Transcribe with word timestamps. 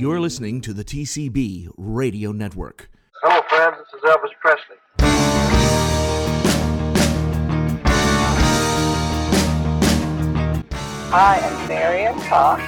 You're 0.00 0.18
listening 0.18 0.62
to 0.62 0.72
the 0.72 0.82
TCB 0.82 1.72
Radio 1.76 2.32
Network. 2.32 2.88
Hello, 3.22 3.42
friends. 3.50 3.76
This 3.92 4.00
is 4.00 4.08
Elvis 4.08 4.30
Presley. 4.40 4.76
I 11.12 11.38
am 11.42 11.68
Marian 11.68 12.18
Cocke, 12.20 12.66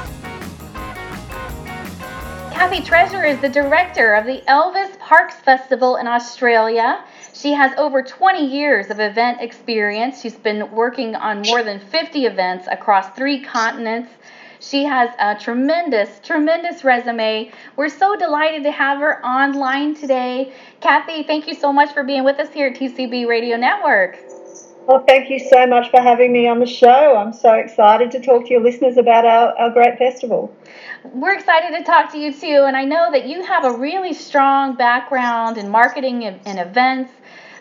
Cathy 2.56 2.80
Treasure 2.80 3.22
is 3.22 3.38
the 3.40 3.50
director 3.50 4.14
of 4.14 4.24
the 4.24 4.42
Elvis 4.48 4.98
Parkes 4.98 5.36
Festival 5.36 5.96
in 5.96 6.06
Australia. 6.06 7.04
She 7.34 7.52
has 7.52 7.76
over 7.76 8.02
20 8.02 8.46
years 8.46 8.88
of 8.88 8.98
event 8.98 9.42
experience. 9.42 10.22
She's 10.22 10.36
been 10.36 10.70
working 10.70 11.14
on 11.14 11.42
more 11.42 11.62
than 11.62 11.78
50 11.78 12.24
events 12.24 12.66
across 12.70 13.10
three 13.10 13.42
continents. 13.42 14.10
She 14.68 14.84
has 14.84 15.10
a 15.20 15.36
tremendous, 15.36 16.18
tremendous 16.24 16.82
resume. 16.82 17.52
We're 17.76 17.88
so 17.88 18.16
delighted 18.16 18.64
to 18.64 18.72
have 18.72 18.98
her 18.98 19.24
online 19.24 19.94
today. 19.94 20.52
Cathy, 20.80 21.22
thank 21.22 21.46
you 21.46 21.54
so 21.54 21.72
much 21.72 21.92
for 21.92 22.02
being 22.02 22.24
with 22.24 22.40
us 22.40 22.52
here 22.52 22.66
at 22.68 22.76
TCB 22.76 23.28
Radio 23.28 23.56
Network. 23.56 24.18
Well, 24.88 25.04
thank 25.06 25.30
you 25.30 25.38
so 25.38 25.68
much 25.68 25.90
for 25.92 26.00
having 26.00 26.32
me 26.32 26.48
on 26.48 26.58
the 26.58 26.66
show. 26.66 27.16
I'm 27.16 27.32
so 27.32 27.52
excited 27.52 28.10
to 28.12 28.20
talk 28.20 28.46
to 28.46 28.50
your 28.50 28.60
listeners 28.60 28.96
about 28.96 29.24
our, 29.24 29.56
our 29.56 29.70
great 29.70 29.98
festival. 29.98 30.52
We're 31.04 31.34
excited 31.34 31.76
to 31.78 31.84
talk 31.84 32.10
to 32.12 32.18
you 32.18 32.32
too, 32.32 32.64
and 32.66 32.76
I 32.76 32.84
know 32.84 33.12
that 33.12 33.26
you 33.28 33.44
have 33.44 33.64
a 33.64 33.70
really 33.70 34.14
strong 34.14 34.74
background 34.74 35.58
in 35.58 35.68
marketing 35.68 36.24
and, 36.24 36.40
and 36.44 36.58
events. 36.58 37.12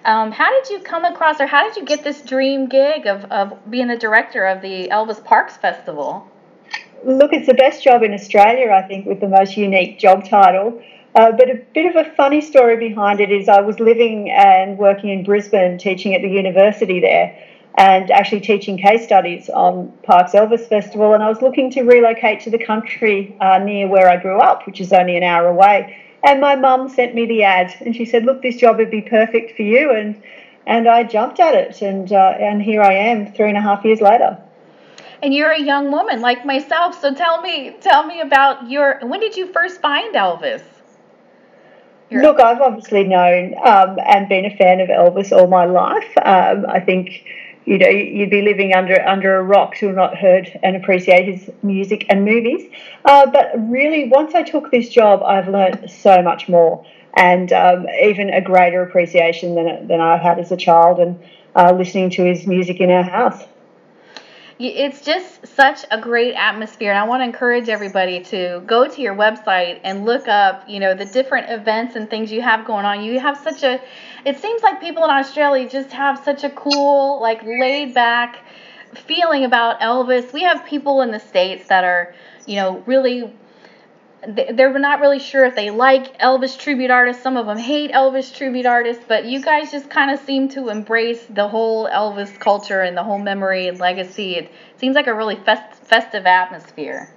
Um, 0.05 0.31
how 0.31 0.49
did 0.49 0.71
you 0.71 0.79
come 0.79 1.05
across, 1.05 1.39
or 1.39 1.45
how 1.45 1.67
did 1.67 1.77
you 1.77 1.85
get 1.85 2.03
this 2.03 2.21
dream 2.21 2.67
gig 2.67 3.05
of, 3.05 3.25
of 3.25 3.69
being 3.69 3.89
the 3.89 3.97
director 3.97 4.45
of 4.45 4.63
the 4.63 4.87
Elvis 4.89 5.23
Parkes 5.23 5.55
Festival? 5.57 6.31
Look, 7.03 7.33
it's 7.33 7.47
the 7.47 7.53
best 7.53 7.83
job 7.83 8.03
in 8.03 8.13
Australia, 8.13 8.71
I 8.71 8.81
think, 8.81 9.05
with 9.05 9.19
the 9.19 9.27
most 9.27 9.57
unique 9.57 9.99
job 9.99 10.27
title. 10.27 10.81
Uh, 11.15 11.31
but 11.31 11.49
a 11.49 11.55
bit 11.73 11.85
of 11.85 11.95
a 11.95 12.09
funny 12.15 12.41
story 12.41 12.75
behind 12.77 13.21
it 13.21 13.31
is 13.31 13.47
I 13.47 13.61
was 13.61 13.79
living 13.79 14.29
and 14.29 14.77
working 14.77 15.09
in 15.09 15.23
Brisbane, 15.23 15.77
teaching 15.77 16.13
at 16.13 16.21
the 16.21 16.29
university 16.29 16.99
there, 16.99 17.37
and 17.77 18.11
actually 18.11 18.41
teaching 18.41 18.77
case 18.77 19.05
studies 19.05 19.49
on 19.49 19.93
Parkes 20.03 20.33
Elvis 20.33 20.67
Festival. 20.67 21.13
And 21.13 21.23
I 21.23 21.29
was 21.29 21.41
looking 21.41 21.71
to 21.71 21.83
relocate 21.83 22.41
to 22.41 22.49
the 22.49 22.57
country 22.57 23.35
uh, 23.39 23.59
near 23.59 23.87
where 23.87 24.09
I 24.09 24.17
grew 24.17 24.39
up, 24.39 24.65
which 24.65 24.81
is 24.81 24.91
only 24.91 25.15
an 25.15 25.23
hour 25.23 25.47
away. 25.47 25.95
And 26.23 26.41
my 26.41 26.55
mum 26.55 26.89
sent 26.89 27.15
me 27.15 27.25
the 27.25 27.43
ad, 27.43 27.73
and 27.81 27.95
she 27.95 28.03
said, 28.03 28.25
"Look, 28.25 28.41
this 28.41 28.57
job 28.57 28.77
would 28.77 28.91
be 28.91 29.01
perfect 29.01 29.55
for 29.55 29.61
you." 29.61 29.91
And 29.91 30.21
and 30.67 30.87
I 30.87 31.03
jumped 31.03 31.39
at 31.39 31.53
it, 31.53 31.81
and 31.81 32.11
uh, 32.11 32.33
and 32.39 32.61
here 32.61 32.81
I 32.81 32.93
am, 32.93 33.31
three 33.31 33.49
and 33.49 33.57
a 33.57 33.61
half 33.61 33.85
years 33.85 34.01
later. 34.01 34.37
And 35.21 35.33
you're 35.33 35.51
a 35.51 35.61
young 35.61 35.91
woman 35.91 36.21
like 36.21 36.45
myself, 36.45 36.99
so 36.99 37.13
tell 37.13 37.41
me, 37.41 37.75
tell 37.81 38.05
me 38.05 38.21
about 38.21 38.69
your. 38.69 38.99
When 39.01 39.19
did 39.19 39.37
you 39.37 39.47
first 39.51 39.81
find 39.81 40.13
Elvis? 40.15 40.61
Your- 42.09 42.21
Look, 42.21 42.39
I've 42.39 42.61
obviously 42.61 43.03
known 43.03 43.55
um, 43.63 43.97
and 44.05 44.29
been 44.29 44.45
a 44.45 44.55
fan 44.55 44.79
of 44.79 44.89
Elvis 44.89 45.31
all 45.31 45.47
my 45.47 45.65
life. 45.65 46.07
Um, 46.23 46.65
I 46.67 46.79
think, 46.79 47.25
you 47.65 47.79
know, 47.79 47.87
you'd 47.87 48.29
be 48.29 48.41
living 48.43 48.73
under 48.73 49.01
under 49.07 49.37
a 49.37 49.43
rock 49.43 49.75
to 49.77 49.87
have 49.87 49.95
not 49.95 50.15
heard 50.17 50.51
and 50.61 50.75
appreciate 50.75 51.25
his 51.25 51.49
music 51.63 52.05
and 52.09 52.23
movies. 52.23 52.69
Uh, 53.05 53.25
but 53.31 53.51
really, 53.69 54.07
once 54.09 54.35
I 54.35 54.43
took 54.43 54.69
this 54.69 54.89
job, 54.89 55.23
I've 55.23 55.47
learned 55.47 55.89
so 55.89 56.21
much 56.21 56.47
more, 56.47 56.85
and 57.15 57.51
um, 57.53 57.87
even 58.03 58.29
a 58.29 58.41
greater 58.41 58.83
appreciation 58.83 59.55
than 59.55 59.87
than 59.87 59.99
I 59.99 60.17
had 60.17 60.37
as 60.37 60.51
a 60.51 60.57
child, 60.57 60.99
and 60.99 61.19
uh, 61.55 61.73
listening 61.75 62.11
to 62.11 62.23
his 62.23 62.45
music 62.45 62.79
in 62.79 62.91
our 62.91 63.03
house. 63.03 63.43
It's 64.57 65.01
just 65.01 65.45
such 65.47 65.83
a 65.91 65.99
great 65.99 66.33
atmosphere, 66.33 66.89
and 66.89 66.97
I 66.97 67.03
want 67.03 67.19
to 67.19 67.25
encourage 67.25 67.67
everybody 67.67 68.21
to 68.25 68.63
go 68.65 68.87
to 68.87 69.01
your 69.01 69.13
website 69.13 69.81
and 69.83 70.05
look 70.05 70.29
up, 70.29 70.69
you 70.69 70.79
know, 70.79 70.93
the 70.93 71.03
different 71.03 71.49
events 71.49 71.97
and 71.97 72.09
things 72.09 72.31
you 72.31 72.41
have 72.41 72.65
going 72.65 72.85
on. 72.85 73.03
You 73.03 73.19
have 73.19 73.37
such 73.37 73.63
a, 73.63 73.81
it 74.25 74.39
seems 74.39 74.63
like 74.63 74.79
people 74.79 75.03
in 75.03 75.09
Australia 75.09 75.67
just 75.67 75.91
have 75.91 76.23
such 76.23 76.45
a 76.45 76.49
cool, 76.49 77.21
like 77.21 77.43
laid 77.43 77.93
back 77.93 78.45
feeling 78.93 79.43
about 79.43 79.81
Elvis. 79.81 80.31
We 80.31 80.43
have 80.43 80.65
people 80.65 81.01
in 81.01 81.11
the 81.11 81.19
states 81.19 81.67
that 81.67 81.83
are, 81.83 82.15
you 82.45 82.55
know, 82.55 82.77
really 82.85 83.33
they're 84.27 84.77
not 84.77 84.99
really 84.99 85.19
sure 85.19 85.45
if 85.45 85.55
they 85.55 85.69
like 85.69 86.19
Elvis 86.19 86.57
tribute 86.57 86.91
artists. 86.91 87.21
Some 87.21 87.37
of 87.37 87.45
them 87.45 87.57
hate 87.57 87.91
Elvis 87.91 88.35
tribute 88.35 88.65
artists, 88.65 89.03
but 89.07 89.25
you 89.25 89.41
guys 89.41 89.71
just 89.71 89.89
kind 89.89 90.11
of 90.11 90.19
seem 90.19 90.49
to 90.49 90.69
embrace 90.69 91.25
the 91.29 91.47
whole 91.47 91.87
Elvis 91.87 92.39
culture 92.39 92.81
and 92.81 92.97
the 92.97 93.03
whole 93.03 93.19
memory 93.19 93.67
and 93.67 93.79
legacy. 93.79 94.35
It 94.35 94.51
seems 94.77 94.95
like 94.95 95.07
a 95.07 95.13
really 95.13 95.35
fest- 95.35 95.83
festive 95.83 96.25
atmosphere. 96.25 97.13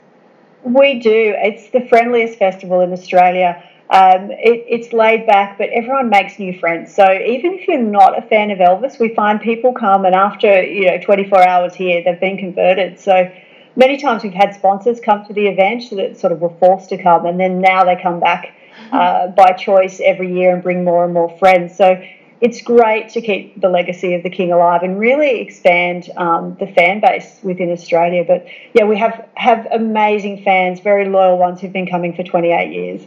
We 0.63 1.01
do. 1.01 1.35
It's 1.37 1.71
the 1.71 1.87
friendliest 1.89 2.39
festival 2.39 2.81
in 2.81 2.93
Australia. 2.93 3.63
Um, 3.91 4.31
it, 4.31 4.67
it's 4.69 4.93
laid 4.93 5.27
back, 5.27 5.57
but 5.57 5.71
everyone 5.71 6.11
makes 6.11 6.39
new 6.39 6.59
friends. 6.59 6.95
So 6.95 7.05
even 7.05 7.55
if 7.55 7.67
you're 7.67 7.79
not 7.79 8.19
a 8.19 8.23
fan 8.29 8.51
of 8.51 8.59
Elvis, 8.59 8.99
we 9.01 9.15
find 9.15 9.41
people 9.41 9.73
come 9.73 10.05
and 10.05 10.15
after 10.15 10.63
you 10.63 10.87
know 10.87 10.99
24 10.99 11.49
hours 11.49 11.75
here, 11.75 12.03
they've 12.05 12.21
been 12.21 12.37
converted. 12.37 13.01
So 13.01 13.31
many 13.79 13.97
times 13.97 14.25
we've 14.25 14.35
had 14.35 14.55
sponsors 14.55 15.01
come 15.01 15.25
to 15.25 15.33
the 15.33 15.47
event 15.47 15.85
that 15.93 16.19
sort 16.19 16.33
of 16.33 16.41
were 16.41 16.53
forced 16.61 16.91
to 16.91 17.03
come, 17.03 17.25
and 17.25 17.41
then 17.41 17.61
now 17.61 17.85
they 17.85 17.97
come 17.97 18.21
back 18.21 18.55
uh, 18.93 19.29
by 19.29 19.53
choice 19.53 20.01
every 20.05 20.35
year 20.35 20.53
and 20.53 20.63
bring 20.63 20.85
more 20.85 21.05
and 21.05 21.15
more 21.15 21.31
friends. 21.39 21.77
So 21.77 22.03
it's 22.41 22.61
great 22.61 23.09
to 23.11 23.21
keep 23.21 23.61
the 23.61 23.69
legacy 23.69 24.15
of 24.15 24.23
the 24.23 24.31
King 24.31 24.53
alive 24.53 24.83
and 24.83 24.99
really 24.99 25.41
expand 25.41 26.11
um, 26.17 26.57
the 26.61 26.67
fan 26.67 27.01
base 27.01 27.39
within 27.43 27.71
Australia. 27.71 28.25
But 28.27 28.47
yeah, 28.75 28.85
we 28.85 28.99
have 28.99 29.27
have 29.35 29.67
amazing 29.73 30.43
fans, 30.43 30.81
very 30.81 31.09
loyal 31.09 31.39
ones 31.39 31.61
who've 31.61 31.73
been 31.73 31.89
coming 31.89 32.15
for 32.15 32.23
28 32.23 32.73
years. 32.73 33.07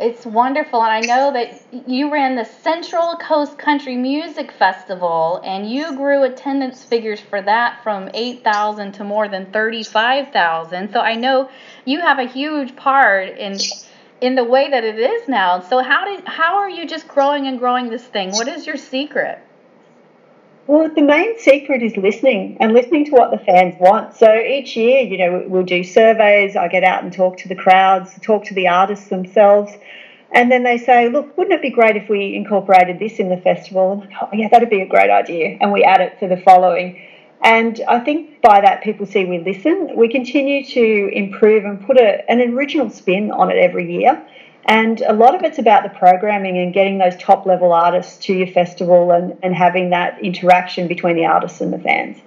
It's 0.00 0.24
wonderful, 0.24 0.80
and 0.80 0.92
I 0.92 1.00
know 1.00 1.32
that 1.32 1.60
you 1.88 2.12
ran 2.12 2.36
the 2.36 2.44
Central 2.44 3.16
Coast 3.16 3.58
Country 3.58 3.96
Music 3.96 4.52
Festival, 4.52 5.40
and 5.44 5.68
you 5.68 5.96
grew 5.96 6.22
attendance 6.22 6.84
figures 6.84 7.20
for 7.20 7.42
that 7.42 7.82
from 7.82 8.08
8,000 8.14 8.92
to 8.92 9.02
more 9.02 9.26
than 9.26 9.46
35,000. 9.46 10.92
So 10.92 11.00
I 11.00 11.16
know 11.16 11.50
you 11.84 12.00
have 12.00 12.20
a 12.20 12.26
huge 12.26 12.76
part 12.76 13.36
in 13.38 13.58
in 14.20 14.34
the 14.34 14.44
way 14.44 14.70
that 14.70 14.84
it 14.84 14.98
is 14.98 15.28
now. 15.28 15.60
So 15.60 15.82
how 15.82 16.04
did 16.04 16.24
how 16.26 16.58
are 16.58 16.70
you 16.70 16.86
just 16.86 17.08
growing 17.08 17.48
and 17.48 17.58
growing 17.58 17.88
this 17.90 18.04
thing? 18.04 18.30
What 18.30 18.46
is 18.46 18.66
your 18.68 18.76
secret? 18.76 19.40
Well, 20.68 20.90
the 20.94 21.00
main 21.00 21.38
secret 21.38 21.82
is 21.82 21.96
listening 21.96 22.58
and 22.60 22.74
listening 22.74 23.06
to 23.06 23.12
what 23.12 23.30
the 23.30 23.38
fans 23.38 23.76
want. 23.80 24.14
So 24.14 24.38
each 24.38 24.76
year, 24.76 25.00
you 25.00 25.16
know, 25.16 25.44
we'll 25.48 25.64
do 25.64 25.82
surveys. 25.82 26.56
I 26.56 26.68
get 26.68 26.84
out 26.84 27.02
and 27.02 27.10
talk 27.10 27.38
to 27.38 27.48
the 27.48 27.54
crowds, 27.54 28.10
talk 28.20 28.44
to 28.44 28.54
the 28.54 28.68
artists 28.68 29.08
themselves. 29.08 29.72
And 30.30 30.52
then 30.52 30.64
they 30.64 30.76
say, 30.76 31.08
look, 31.08 31.38
wouldn't 31.38 31.54
it 31.54 31.62
be 31.62 31.70
great 31.70 31.96
if 31.96 32.10
we 32.10 32.36
incorporated 32.36 32.98
this 32.98 33.18
in 33.18 33.30
the 33.30 33.38
festival? 33.38 34.06
Oh, 34.20 34.28
yeah, 34.34 34.50
that'd 34.50 34.68
be 34.68 34.82
a 34.82 34.86
great 34.86 35.08
idea. 35.08 35.56
And 35.58 35.72
we 35.72 35.84
add 35.84 36.02
it 36.02 36.18
for 36.18 36.28
the 36.28 36.36
following. 36.36 37.02
And 37.42 37.80
I 37.88 38.00
think 38.00 38.42
by 38.42 38.60
that, 38.60 38.82
people 38.82 39.06
see 39.06 39.24
we 39.24 39.38
listen. 39.38 39.96
We 39.96 40.10
continue 40.10 40.66
to 40.66 41.08
improve 41.14 41.64
and 41.64 41.80
put 41.86 41.96
a, 41.96 42.30
an 42.30 42.42
original 42.42 42.90
spin 42.90 43.30
on 43.30 43.50
it 43.50 43.56
every 43.56 43.90
year. 43.90 44.22
And 44.68 45.00
a 45.00 45.14
lot 45.14 45.34
of 45.34 45.42
it's 45.42 45.58
about 45.58 45.82
the 45.82 45.88
programming 45.88 46.58
and 46.58 46.74
getting 46.74 46.98
those 46.98 47.16
top 47.16 47.46
level 47.46 47.72
artists 47.72 48.18
to 48.26 48.34
your 48.34 48.46
festival 48.48 49.10
and, 49.12 49.38
and 49.42 49.54
having 49.54 49.90
that 49.90 50.22
interaction 50.22 50.88
between 50.88 51.16
the 51.16 51.24
artists 51.24 51.62
and 51.62 51.72
the 51.72 51.78
fans. 51.78 52.18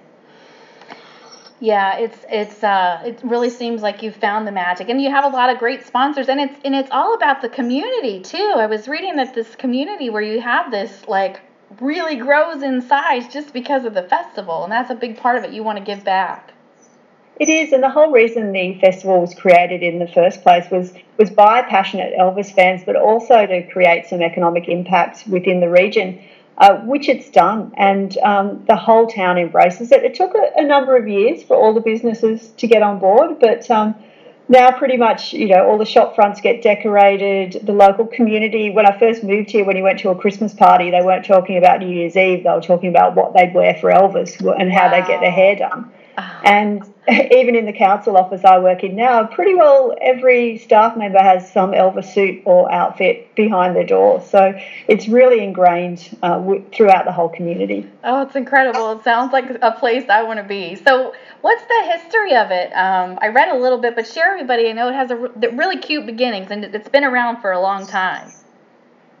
Yeah, 1.60 1.98
it's 1.98 2.18
it's 2.28 2.64
uh 2.64 3.00
it 3.06 3.20
really 3.22 3.48
seems 3.48 3.82
like 3.82 4.02
you've 4.02 4.16
found 4.16 4.48
the 4.48 4.50
magic, 4.50 4.88
and 4.88 5.00
you 5.00 5.10
have 5.10 5.24
a 5.24 5.28
lot 5.28 5.48
of 5.48 5.58
great 5.58 5.86
sponsors, 5.86 6.28
and 6.28 6.40
it's 6.40 6.58
and 6.64 6.74
it's 6.74 6.90
all 6.90 7.14
about 7.14 7.40
the 7.40 7.48
community 7.48 8.18
too. 8.18 8.54
I 8.56 8.66
was 8.66 8.88
reading 8.88 9.14
that 9.16 9.32
this 9.32 9.54
community 9.54 10.10
where 10.10 10.22
you 10.22 10.40
have 10.40 10.72
this 10.72 11.06
like 11.06 11.40
really 11.80 12.16
grows 12.16 12.64
in 12.64 12.82
size 12.82 13.28
just 13.28 13.52
because 13.52 13.84
of 13.84 13.94
the 13.94 14.02
festival, 14.02 14.64
and 14.64 14.72
that's 14.72 14.90
a 14.90 14.96
big 14.96 15.16
part 15.16 15.38
of 15.38 15.44
it. 15.44 15.52
You 15.52 15.62
want 15.62 15.78
to 15.78 15.84
give 15.84 16.02
back. 16.02 16.51
It 17.40 17.48
is, 17.48 17.72
and 17.72 17.82
the 17.82 17.90
whole 17.90 18.12
reason 18.12 18.52
the 18.52 18.78
festival 18.78 19.20
was 19.20 19.34
created 19.34 19.82
in 19.82 19.98
the 19.98 20.06
first 20.06 20.42
place 20.42 20.70
was 20.70 20.92
was 21.18 21.30
by 21.30 21.62
passionate 21.62 22.14
Elvis 22.18 22.54
fans, 22.54 22.82
but 22.84 22.96
also 22.96 23.46
to 23.46 23.66
create 23.68 24.06
some 24.06 24.22
economic 24.22 24.68
impact 24.68 25.26
within 25.26 25.60
the 25.60 25.68
region 25.68 26.20
uh, 26.58 26.76
which 26.80 27.08
it's 27.08 27.30
done, 27.30 27.72
and 27.76 28.18
um, 28.18 28.64
the 28.68 28.76
whole 28.76 29.06
town 29.06 29.38
embraces 29.38 29.90
it. 29.90 30.04
It 30.04 30.14
took 30.14 30.34
a, 30.34 30.52
a, 30.56 30.64
number 30.64 30.96
of 30.96 31.08
years 31.08 31.42
for 31.42 31.56
all 31.56 31.72
the 31.72 31.80
businesses 31.80 32.50
to 32.58 32.66
get 32.66 32.82
on 32.82 32.98
board, 32.98 33.40
but 33.40 33.70
um, 33.70 33.94
now 34.48 34.70
pretty 34.70 34.98
much, 34.98 35.32
you 35.32 35.48
know, 35.48 35.66
all 35.66 35.78
the 35.78 35.86
shop 35.86 36.14
fronts 36.14 36.40
get 36.40 36.62
decorated. 36.62 37.62
The 37.64 37.72
local 37.72 38.06
community. 38.06 38.70
When 38.70 38.84
I 38.84 38.98
first 38.98 39.24
moved 39.24 39.50
here, 39.50 39.64
when 39.64 39.76
you 39.76 39.82
went 39.82 40.00
to 40.00 40.10
a 40.10 40.14
Christmas 40.14 40.52
party, 40.52 40.90
they 40.90 41.00
weren't 41.00 41.24
talking 41.24 41.56
about 41.56 41.80
New 41.80 41.88
Year's 41.88 42.16
Eve. 42.16 42.44
They 42.44 42.50
were 42.50 42.60
talking 42.60 42.90
about 42.90 43.16
what 43.16 43.32
they'd 43.34 43.54
wear 43.54 43.74
for 43.80 43.90
Elvis 43.90 44.38
and 44.60 44.70
how 44.70 44.86
wow. 44.86 44.90
they 44.90 45.06
get 45.06 45.20
their 45.20 45.30
hair 45.30 45.56
done. 45.56 45.90
Oh. 46.18 46.40
And 46.44 46.91
even 47.08 47.56
in 47.56 47.66
the 47.66 47.72
council 47.72 48.16
office 48.16 48.44
I 48.44 48.60
work 48.60 48.84
in 48.84 48.94
now, 48.94 49.26
pretty 49.26 49.54
well 49.54 49.96
every 50.00 50.58
staff 50.58 50.96
member 50.96 51.18
has 51.18 51.50
some 51.50 51.72
Elvis 51.72 52.12
suit 52.12 52.42
or 52.44 52.70
outfit 52.70 53.34
behind 53.34 53.74
their 53.74 53.86
door. 53.86 54.20
So 54.20 54.54
it's 54.86 55.08
really 55.08 55.42
ingrained 55.42 56.16
uh, 56.22 56.38
w- 56.38 56.64
throughout 56.72 57.04
the 57.04 57.12
whole 57.12 57.28
community. 57.28 57.90
Oh, 58.04 58.22
it's 58.22 58.36
incredible. 58.36 58.92
It 58.92 59.02
sounds 59.02 59.32
like 59.32 59.50
a 59.62 59.72
place 59.72 60.08
I 60.08 60.22
want 60.22 60.38
to 60.38 60.44
be. 60.44 60.76
So, 60.76 61.12
what's 61.40 61.64
the 61.64 61.92
history 61.92 62.36
of 62.36 62.52
it? 62.52 62.72
Um, 62.72 63.18
I 63.20 63.28
read 63.28 63.48
a 63.48 63.58
little 63.58 63.78
bit, 63.78 63.96
but 63.96 64.06
share 64.06 64.30
everybody. 64.30 64.68
I 64.68 64.72
know 64.72 64.88
it 64.88 64.94
has 64.94 65.10
a 65.10 65.16
really 65.16 65.78
cute 65.78 66.06
beginnings 66.06 66.52
and 66.52 66.64
it's 66.64 66.88
been 66.88 67.04
around 67.04 67.40
for 67.40 67.50
a 67.50 67.60
long 67.60 67.84
time. 67.84 68.30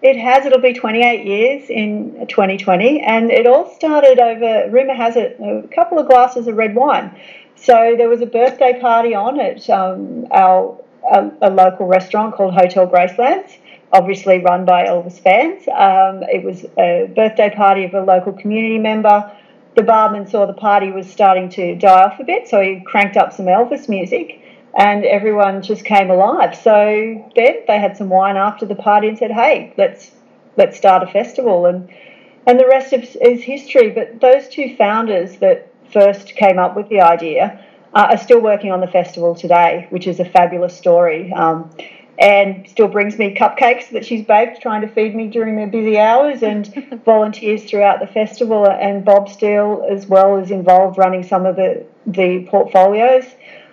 It 0.02 0.16
has. 0.16 0.44
It'll 0.44 0.60
be 0.60 0.72
28 0.72 1.24
years 1.24 1.70
in 1.70 2.26
2020, 2.26 3.00
and 3.02 3.30
it 3.30 3.46
all 3.46 3.72
started 3.76 4.18
over. 4.18 4.68
Rumor 4.68 4.94
has 4.94 5.14
it 5.14 5.38
a 5.40 5.68
couple 5.72 6.00
of 6.00 6.08
glasses 6.08 6.48
of 6.48 6.56
red 6.56 6.74
wine. 6.74 7.16
So 7.62 7.94
there 7.96 8.08
was 8.08 8.20
a 8.20 8.26
birthday 8.26 8.80
party 8.80 9.14
on 9.14 9.38
at 9.38 9.70
um, 9.70 10.26
our 10.32 10.78
a, 11.08 11.30
a, 11.42 11.50
local 11.50 11.86
restaurant 11.86 12.34
called 12.34 12.54
Hotel 12.54 12.88
Gracelands, 12.88 13.56
obviously 13.92 14.40
run 14.40 14.64
by 14.64 14.84
Elvis 14.84 15.20
fans. 15.20 15.68
Um, 15.68 16.24
it 16.28 16.42
was 16.42 16.64
a 16.76 17.12
birthday 17.14 17.50
party 17.54 17.84
of 17.84 17.94
a 17.94 18.00
local 18.00 18.32
community 18.32 18.78
member. 18.78 19.30
The 19.76 19.82
barman 19.82 20.26
saw 20.26 20.46
the 20.46 20.54
party 20.54 20.90
was 20.90 21.08
starting 21.08 21.48
to 21.50 21.76
die 21.76 22.02
off 22.02 22.18
a 22.18 22.24
bit, 22.24 22.48
so 22.48 22.60
he 22.60 22.82
cranked 22.84 23.16
up 23.16 23.32
some 23.32 23.46
Elvis 23.46 23.88
music 23.88 24.40
and 24.76 25.04
everyone 25.04 25.62
just 25.62 25.84
came 25.84 26.10
alive. 26.10 26.56
So 26.56 27.30
then 27.36 27.54
they 27.68 27.78
had 27.78 27.96
some 27.96 28.08
wine 28.08 28.36
after 28.36 28.66
the 28.66 28.74
party 28.74 29.06
and 29.06 29.16
said, 29.16 29.30
"Hey, 29.30 29.72
let's 29.76 30.10
let's 30.56 30.76
start 30.76 31.02
a 31.02 31.06
festival." 31.06 31.66
And 31.66 31.88
and 32.46 32.58
the 32.58 32.66
rest 32.66 32.92
is 32.92 33.42
history. 33.42 33.90
But 33.90 34.20
those 34.20 34.48
two 34.48 34.74
founders 34.76 35.36
that 35.38 35.71
first 35.92 36.34
came 36.34 36.58
up 36.58 36.76
with 36.76 36.88
the 36.88 37.00
idea 37.00 37.64
uh, 37.94 38.08
are 38.10 38.18
still 38.18 38.40
working 38.40 38.70
on 38.72 38.80
the 38.80 38.86
festival 38.86 39.34
today, 39.34 39.86
which 39.90 40.06
is 40.06 40.20
a 40.20 40.24
fabulous 40.24 40.76
story. 40.76 41.32
Um, 41.32 41.70
and 42.18 42.68
still 42.68 42.88
brings 42.88 43.18
me 43.18 43.34
cupcakes 43.34 43.90
that 43.90 44.04
she's 44.04 44.24
baked, 44.24 44.60
trying 44.60 44.82
to 44.82 44.88
feed 44.88 45.14
me 45.14 45.28
during 45.28 45.56
the 45.56 45.66
busy 45.66 45.98
hours, 45.98 46.42
and 46.42 47.02
volunteers 47.04 47.64
throughout 47.64 48.00
the 48.00 48.06
festival. 48.06 48.68
And 48.68 49.04
Bob 49.04 49.28
Steele, 49.28 49.86
as 49.90 50.06
well, 50.06 50.36
is 50.36 50.50
involved 50.50 50.98
running 50.98 51.22
some 51.22 51.46
of 51.46 51.56
the 51.56 51.84
the 52.06 52.46
portfolios. 52.48 53.24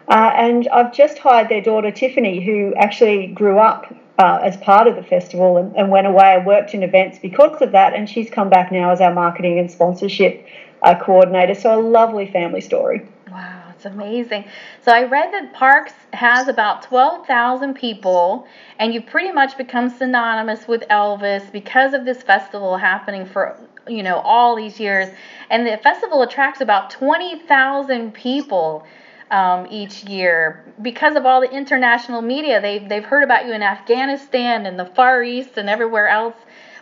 Uh, 0.07 0.31
and 0.33 0.67
I've 0.69 0.91
just 0.91 1.19
hired 1.19 1.49
their 1.49 1.61
daughter 1.61 1.91
Tiffany, 1.91 2.43
who 2.43 2.73
actually 2.75 3.27
grew 3.27 3.59
up 3.59 3.93
uh, 4.17 4.39
as 4.41 4.57
part 4.57 4.87
of 4.87 4.95
the 4.95 5.03
festival 5.03 5.57
and, 5.57 5.75
and, 5.75 5.89
went 5.89 6.07
away 6.07 6.35
and 6.35 6.45
worked 6.45 6.73
in 6.73 6.81
events 6.81 7.19
because 7.19 7.61
of 7.61 7.71
that. 7.73 7.93
And 7.93 8.09
she's 8.09 8.29
come 8.29 8.49
back 8.49 8.71
now 8.71 8.89
as 8.89 9.01
our 9.01 9.13
marketing 9.13 9.59
and 9.59 9.69
sponsorship 9.71 10.45
uh, 10.83 10.95
coordinator. 10.95 11.55
So 11.55 11.79
a 11.79 11.81
lovely 11.81 12.31
family 12.31 12.61
story. 12.61 13.07
Wow, 13.31 13.71
it's 13.75 13.85
amazing. 13.85 14.45
So 14.81 14.91
I 14.91 15.03
read 15.03 15.31
that 15.33 15.53
Parkes 15.53 15.93
has 16.13 16.47
about 16.47 16.81
12,000 16.83 17.75
people, 17.75 18.47
and 18.79 18.93
you 18.93 19.01
pretty 19.01 19.31
much 19.31 19.57
become 19.57 19.89
synonymous 19.89 20.67
with 20.67 20.81
Elvis 20.89 21.51
because 21.51 21.93
of 21.93 22.05
this 22.05 22.23
festival 22.23 22.77
happening 22.77 23.25
for 23.25 23.57
you 23.87 24.03
know 24.03 24.19
all 24.19 24.55
these 24.55 24.79
years. 24.79 25.09
And 25.49 25.65
the 25.65 25.77
festival 25.77 26.21
attracts 26.21 26.61
about 26.61 26.89
20,000 26.89 28.13
people 28.13 28.85
um, 29.31 29.67
each 29.69 30.03
year 30.03 30.65
because 30.81 31.15
of 31.15 31.25
all 31.25 31.41
the 31.41 31.51
international 31.51 32.21
media. 32.21 32.61
They've 32.61 32.87
they've 32.87 33.05
heard 33.05 33.23
about 33.23 33.45
you 33.45 33.53
in 33.53 33.61
Afghanistan 33.61 34.65
and 34.65 34.79
the 34.79 34.85
Far 34.85 35.23
East 35.23 35.57
and 35.57 35.69
everywhere 35.69 36.07
else. 36.07 36.35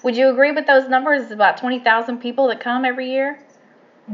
Would 0.03 0.15
you 0.15 0.29
agree 0.29 0.51
with 0.51 0.67
those 0.67 0.87
numbers? 0.87 1.31
About 1.31 1.57
twenty 1.57 1.79
thousand 1.79 2.19
people 2.19 2.47
that 2.47 2.59
come 2.59 2.85
every 2.85 3.09
year. 3.09 3.39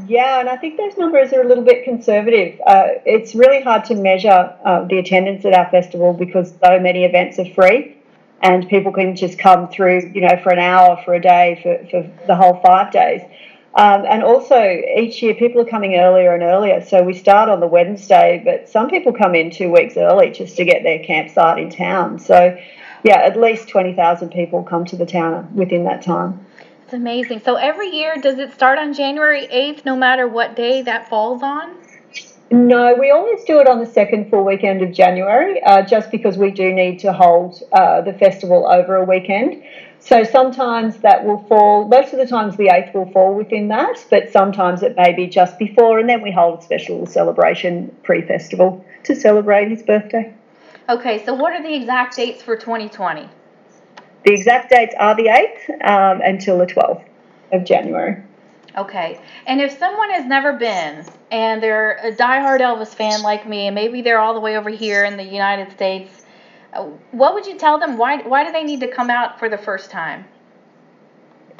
Yeah, 0.07 0.39
and 0.39 0.49
I 0.49 0.57
think 0.57 0.77
those 0.77 0.97
numbers 0.97 1.33
are 1.33 1.41
a 1.41 1.47
little 1.47 1.63
bit 1.63 1.83
conservative. 1.83 2.59
Uh, 2.65 2.87
it's 3.05 3.35
really 3.35 3.61
hard 3.61 3.85
to 3.85 3.95
measure 3.95 4.55
uh, 4.65 4.85
the 4.85 4.97
attendance 4.97 5.45
at 5.45 5.53
our 5.53 5.69
festival 5.69 6.13
because 6.13 6.51
so 6.63 6.79
many 6.79 7.05
events 7.05 7.37
are 7.37 7.49
free 7.53 7.97
and 8.41 8.67
people 8.67 8.91
can 8.91 9.15
just 9.15 9.37
come 9.37 9.69
through, 9.69 10.11
you 10.13 10.21
know, 10.21 10.35
for 10.41 10.51
an 10.51 10.59
hour, 10.59 10.99
for 11.05 11.13
a 11.13 11.21
day, 11.21 11.59
for, 11.61 11.87
for 11.89 12.25
the 12.27 12.35
whole 12.35 12.59
five 12.65 12.91
days. 12.91 13.21
Um, 13.75 14.05
and 14.07 14.23
also, 14.23 14.61
each 14.61 15.21
year 15.21 15.33
people 15.35 15.61
are 15.61 15.65
coming 15.65 15.95
earlier 15.95 16.33
and 16.33 16.43
earlier. 16.43 16.81
So 16.81 17.01
we 17.03 17.13
start 17.13 17.49
on 17.49 17.59
the 17.59 17.67
Wednesday, 17.67 18.41
but 18.43 18.69
some 18.69 18.89
people 18.89 19.13
come 19.13 19.33
in 19.33 19.49
two 19.49 19.71
weeks 19.71 19.95
early 19.95 20.31
just 20.31 20.57
to 20.57 20.65
get 20.65 20.83
their 20.83 21.03
campsite 21.03 21.57
in 21.57 21.69
town. 21.69 22.19
So, 22.19 22.57
yeah, 23.03 23.17
at 23.17 23.39
least 23.39 23.69
20,000 23.69 24.29
people 24.29 24.63
come 24.63 24.85
to 24.85 24.95
the 24.95 25.05
town 25.05 25.55
within 25.55 25.85
that 25.85 26.03
time. 26.03 26.45
Amazing. 26.93 27.41
So 27.41 27.55
every 27.55 27.89
year, 27.89 28.15
does 28.21 28.37
it 28.37 28.53
start 28.53 28.77
on 28.77 28.93
January 28.93 29.47
8th, 29.47 29.83
no 29.83 29.95
matter 29.95 30.27
what 30.27 30.55
day 30.55 30.83
that 30.83 31.09
falls 31.09 31.41
on? 31.41 31.75
No, 32.51 32.93
we 32.93 33.09
always 33.09 33.43
do 33.45 33.59
it 33.59 33.67
on 33.67 33.79
the 33.79 33.85
second 33.85 34.29
full 34.29 34.45
weekend 34.45 34.83
of 34.83 34.91
January, 34.91 35.61
uh, 35.63 35.81
just 35.81 36.11
because 36.11 36.37
we 36.37 36.51
do 36.51 36.71
need 36.71 36.99
to 36.99 37.11
hold 37.11 37.63
uh, 37.71 38.01
the 38.01 38.13
festival 38.13 38.67
over 38.67 38.95
a 38.95 39.03
weekend. 39.03 39.63
So 39.97 40.23
sometimes 40.23 40.97
that 40.97 41.25
will 41.25 41.39
fall, 41.45 41.87
most 41.87 42.13
of 42.13 42.19
the 42.19 42.27
times 42.27 42.57
the 42.57 42.67
8th 42.67 42.93
will 42.93 43.11
fall 43.11 43.33
within 43.33 43.69
that, 43.69 44.05
but 44.11 44.31
sometimes 44.31 44.83
it 44.83 44.95
may 44.95 45.13
be 45.13 45.25
just 45.25 45.57
before, 45.57 45.97
and 45.97 46.07
then 46.07 46.21
we 46.21 46.31
hold 46.31 46.59
a 46.59 46.61
special 46.61 47.07
celebration 47.07 47.95
pre 48.03 48.21
festival 48.21 48.85
to 49.05 49.15
celebrate 49.15 49.69
his 49.69 49.81
birthday. 49.81 50.31
Okay, 50.89 51.25
so 51.25 51.33
what 51.33 51.53
are 51.53 51.63
the 51.63 51.73
exact 51.73 52.17
dates 52.17 52.43
for 52.43 52.55
2020? 52.55 53.27
The 54.25 54.33
exact 54.33 54.69
dates 54.69 54.95
are 54.97 55.15
the 55.15 55.25
8th 55.25 55.87
um, 55.87 56.21
until 56.21 56.57
the 56.57 56.65
12th 56.65 57.03
of 57.51 57.65
January. 57.65 58.23
Okay, 58.75 59.19
and 59.45 59.61
if 59.61 59.77
someone 59.77 60.09
has 60.09 60.25
never 60.25 60.53
been 60.53 61.05
and 61.29 61.61
they're 61.61 61.97
a 61.97 62.11
diehard 62.11 62.59
Elvis 62.59 62.87
fan 62.95 63.21
like 63.21 63.47
me, 63.47 63.67
and 63.67 63.75
maybe 63.75 64.01
they're 64.01 64.19
all 64.19 64.33
the 64.33 64.39
way 64.39 64.57
over 64.57 64.69
here 64.69 65.03
in 65.03 65.15
the 65.15 65.23
United 65.23 65.71
States, 65.71 66.23
what 67.11 67.35
would 67.35 67.45
you 67.45 67.57
tell 67.57 67.79
them? 67.79 67.97
Why 67.97 68.17
why 68.23 68.43
do 68.43 68.51
they 68.51 68.63
need 68.63 68.79
to 68.79 68.87
come 68.87 69.11
out 69.11 69.37
for 69.37 69.47
the 69.47 69.59
first 69.59 69.91
time? 69.91 70.25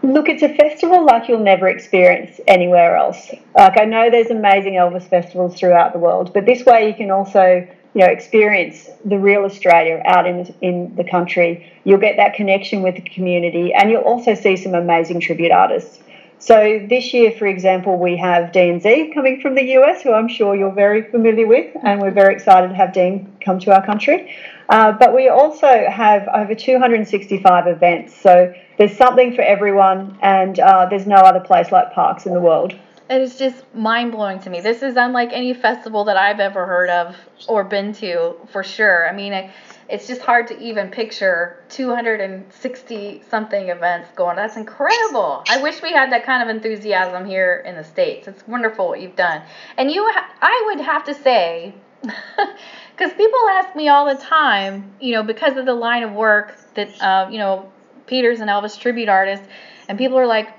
Look, 0.02 0.28
it's 0.28 0.44
a 0.44 0.54
festival 0.56 1.06
like 1.06 1.30
you'll 1.30 1.40
never 1.40 1.68
experience 1.68 2.40
anywhere 2.48 2.96
else. 2.98 3.30
Like 3.56 3.80
I 3.80 3.86
know 3.86 4.10
there's 4.10 4.32
amazing 4.32 4.74
Elvis 4.74 5.08
festivals 5.08 5.58
throughout 5.58 5.94
the 5.94 6.00
world, 6.00 6.34
but 6.34 6.46
this 6.46 6.66
way 6.66 6.88
you 6.88 6.96
can 6.96 7.12
also 7.12 7.68
you 7.94 8.02
know 8.02 8.08
experience 8.08 8.90
the 9.06 9.20
real 9.20 9.44
Australia 9.44 10.02
out 10.06 10.26
in 10.26 10.54
in 10.62 10.96
the 10.96 11.04
country. 11.04 11.72
You'll 11.84 12.00
get 12.00 12.18
that 12.18 12.34
connection 12.34 12.82
with 12.82 12.96
the 12.96 13.02
community, 13.02 13.74
and 13.74 13.90
you'll 13.90 14.02
also 14.02 14.34
see 14.36 14.58
some 14.58 14.74
amazing 14.74 15.20
tribute 15.20 15.52
artists. 15.52 16.00
So 16.40 16.86
this 16.90 17.14
year, 17.14 17.32
for 17.32 17.48
example, 17.48 17.98
we 17.98 18.18
have 18.18 18.52
Dean 18.52 18.82
Z 18.82 19.12
coming 19.14 19.40
from 19.40 19.56
the 19.56 19.64
US, 19.78 20.02
who 20.02 20.12
I'm 20.12 20.28
sure 20.28 20.54
you're 20.54 20.74
very 20.74 21.10
familiar 21.10 21.48
with, 21.48 21.74
and 21.84 22.02
we're 22.02 22.12
very 22.12 22.34
excited 22.34 22.68
to 22.68 22.76
have 22.76 22.92
Dean 22.92 23.32
come 23.40 23.60
to 23.60 23.74
our 23.74 23.86
country. 23.86 24.30
Uh, 24.68 24.92
but 24.92 25.16
we 25.16 25.30
also 25.30 25.86
have 25.90 26.28
over 26.34 26.54
265 26.54 27.68
events, 27.68 28.14
so 28.14 28.54
there's 28.78 28.98
something 28.98 29.34
for 29.34 29.42
everyone, 29.42 30.18
and 30.22 30.60
uh, 30.60 30.86
there's 30.90 31.08
no 31.08 31.16
other 31.16 31.40
place 31.40 31.72
like 31.72 31.94
Parkes 31.94 32.26
in 32.26 32.34
the 32.34 32.42
world. 32.42 32.74
It 33.10 33.22
is 33.22 33.38
just 33.38 33.64
mind 33.76 34.14
blowing 34.14 34.40
to 34.42 34.50
me. 34.50 34.62
This 34.62 34.82
is 34.82 34.96
unlike 34.96 35.30
any 35.34 35.54
festival 35.54 36.06
that 36.06 36.16
I've 36.16 36.40
ever 36.40 36.66
heard 36.66 36.90
of 36.90 37.16
or 37.48 37.64
been 37.64 37.94
to, 37.96 38.36
for 38.52 38.64
sure. 38.64 39.08
I 39.08 39.14
mean, 39.14 39.52
it's 39.90 40.08
just 40.08 40.22
hard 40.22 40.48
to 40.48 40.60
even 40.60 40.90
picture 40.90 41.58
260 41.70 43.24
something 43.30 43.70
events 43.70 44.10
going. 44.16 44.38
That's 44.38 44.56
incredible. 44.56 45.44
I 45.50 45.62
wish 45.62 45.82
we 45.82 45.92
had 45.92 46.12
that 46.14 46.26
kind 46.26 46.42
of 46.42 46.56
enthusiasm 46.56 47.26
here 47.26 47.62
in 47.66 47.76
the 47.76 47.84
states. 47.84 48.28
It's 48.28 48.48
wonderful 48.48 48.88
what 48.88 49.02
you've 49.02 49.18
done. 49.18 49.42
And 49.78 49.92
you, 49.92 50.10
I 50.42 50.64
would 50.68 50.86
have 50.86 51.04
to 51.06 51.14
say, 51.14 51.74
because 52.02 53.14
people 53.14 53.40
ask 53.52 53.76
me 53.76 53.90
all 53.90 54.06
the 54.06 54.22
time, 54.22 54.94
you 55.02 55.14
know, 55.14 55.24
because 55.24 55.58
of 55.58 55.66
the 55.66 55.74
line 55.74 56.04
of 56.04 56.14
work 56.14 56.56
that, 56.76 57.02
uh, 57.02 57.28
you 57.30 57.38
know, 57.38 57.70
Peter's 58.08 58.40
an 58.40 58.48
Elvis 58.48 58.80
tribute 58.80 59.10
artist, 59.10 59.44
and 59.88 59.98
people 59.98 60.18
are 60.18 60.28
like, 60.28 60.50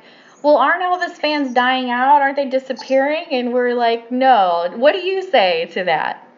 well, 0.45 0.59
aren't 0.59 0.83
Elvis 0.83 1.17
fans 1.17 1.55
dying 1.55 1.91
out? 1.91 2.21
Aren't 2.21 2.37
they 2.37 2.51
disappearing? 2.51 3.25
And 3.31 3.55
we're 3.55 3.73
like, 3.73 4.13
no. 4.13 4.71
What 4.77 4.93
do 4.93 4.99
you 4.99 5.23
say 5.31 5.65
to 5.73 5.85
that? 5.85 6.29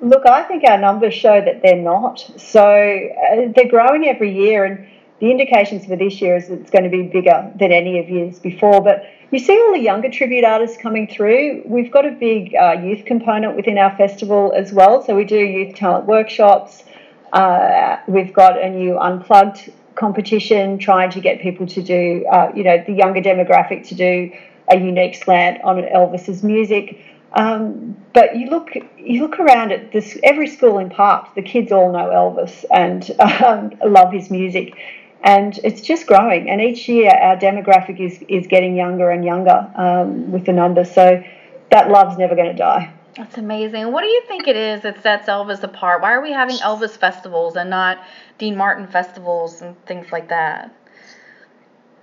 Look, 0.00 0.26
I 0.26 0.44
think 0.44 0.64
our 0.64 0.78
numbers 0.78 1.12
show 1.12 1.42
that 1.42 1.60
they're 1.62 1.76
not. 1.76 2.20
So 2.38 2.64
uh, 2.64 3.52
they're 3.54 3.68
growing 3.68 4.06
every 4.06 4.34
year, 4.34 4.64
and 4.64 4.88
the 5.20 5.30
indications 5.30 5.84
for 5.84 5.94
this 5.94 6.22
year 6.22 6.36
is 6.36 6.48
it's 6.48 6.70
going 6.70 6.84
to 6.84 6.90
be 6.90 7.02
bigger 7.02 7.52
than 7.56 7.70
any 7.70 7.98
of 7.98 8.08
years 8.08 8.38
before. 8.38 8.80
But 8.80 9.04
you 9.30 9.38
see 9.38 9.52
all 9.60 9.74
the 9.74 9.80
younger 9.80 10.10
tribute 10.10 10.44
artists 10.44 10.78
coming 10.80 11.06
through. 11.06 11.64
We've 11.66 11.92
got 11.92 12.06
a 12.06 12.12
big 12.12 12.54
uh, 12.54 12.76
youth 12.82 13.04
component 13.04 13.56
within 13.56 13.76
our 13.76 13.94
festival 13.98 14.54
as 14.56 14.72
well. 14.72 15.04
So 15.04 15.14
we 15.14 15.24
do 15.24 15.36
youth 15.36 15.74
talent 15.74 16.06
workshops. 16.06 16.82
Uh, 17.30 17.98
we've 18.08 18.32
got 18.32 18.58
a 18.62 18.70
new 18.70 18.98
unplugged 18.98 19.70
competition, 19.94 20.78
trying 20.78 21.10
to 21.10 21.20
get 21.20 21.40
people 21.40 21.66
to 21.66 21.82
do, 21.82 22.26
uh, 22.30 22.50
you 22.54 22.64
know, 22.64 22.82
the 22.86 22.92
younger 22.92 23.20
demographic 23.20 23.86
to 23.88 23.94
do 23.94 24.32
a 24.68 24.76
unique 24.76 25.14
slant 25.14 25.62
on 25.62 25.76
Elvis's 25.76 26.42
music. 26.42 27.00
Um, 27.32 27.96
but 28.12 28.36
you 28.36 28.48
look, 28.48 28.70
you 28.96 29.22
look 29.22 29.40
around 29.40 29.72
at 29.72 29.92
this. 29.92 30.16
Every 30.22 30.46
school 30.46 30.78
in 30.78 30.88
Parkes, 30.88 31.30
the 31.34 31.42
kids 31.42 31.72
all 31.72 31.92
know 31.92 32.06
Elvis 32.08 32.64
and 32.70 33.10
um, 33.20 33.72
love 33.84 34.12
his 34.12 34.30
music, 34.30 34.76
and 35.22 35.58
it's 35.64 35.80
just 35.80 36.06
growing. 36.06 36.48
And 36.48 36.60
each 36.60 36.88
year, 36.88 37.10
our 37.10 37.36
demographic 37.36 37.98
is 37.98 38.22
is 38.28 38.46
getting 38.46 38.76
younger 38.76 39.10
and 39.10 39.24
younger 39.24 39.68
um, 39.74 40.30
with 40.30 40.46
the 40.46 40.52
numbers. 40.52 40.94
So 40.94 41.24
that 41.72 41.90
love's 41.90 42.16
never 42.18 42.36
going 42.36 42.52
to 42.52 42.56
die. 42.56 42.93
That's 43.16 43.38
amazing. 43.38 43.92
What 43.92 44.02
do 44.02 44.08
you 44.08 44.22
think 44.26 44.48
it 44.48 44.56
is 44.56 44.82
that 44.82 45.00
sets 45.02 45.28
Elvis 45.28 45.62
apart? 45.62 46.02
Why 46.02 46.14
are 46.14 46.22
we 46.22 46.32
having 46.32 46.56
Elvis 46.56 46.96
festivals 46.96 47.54
and 47.54 47.70
not 47.70 47.98
Dean 48.38 48.56
Martin 48.56 48.88
festivals 48.88 49.62
and 49.62 49.76
things 49.86 50.10
like 50.10 50.28
that? 50.30 50.74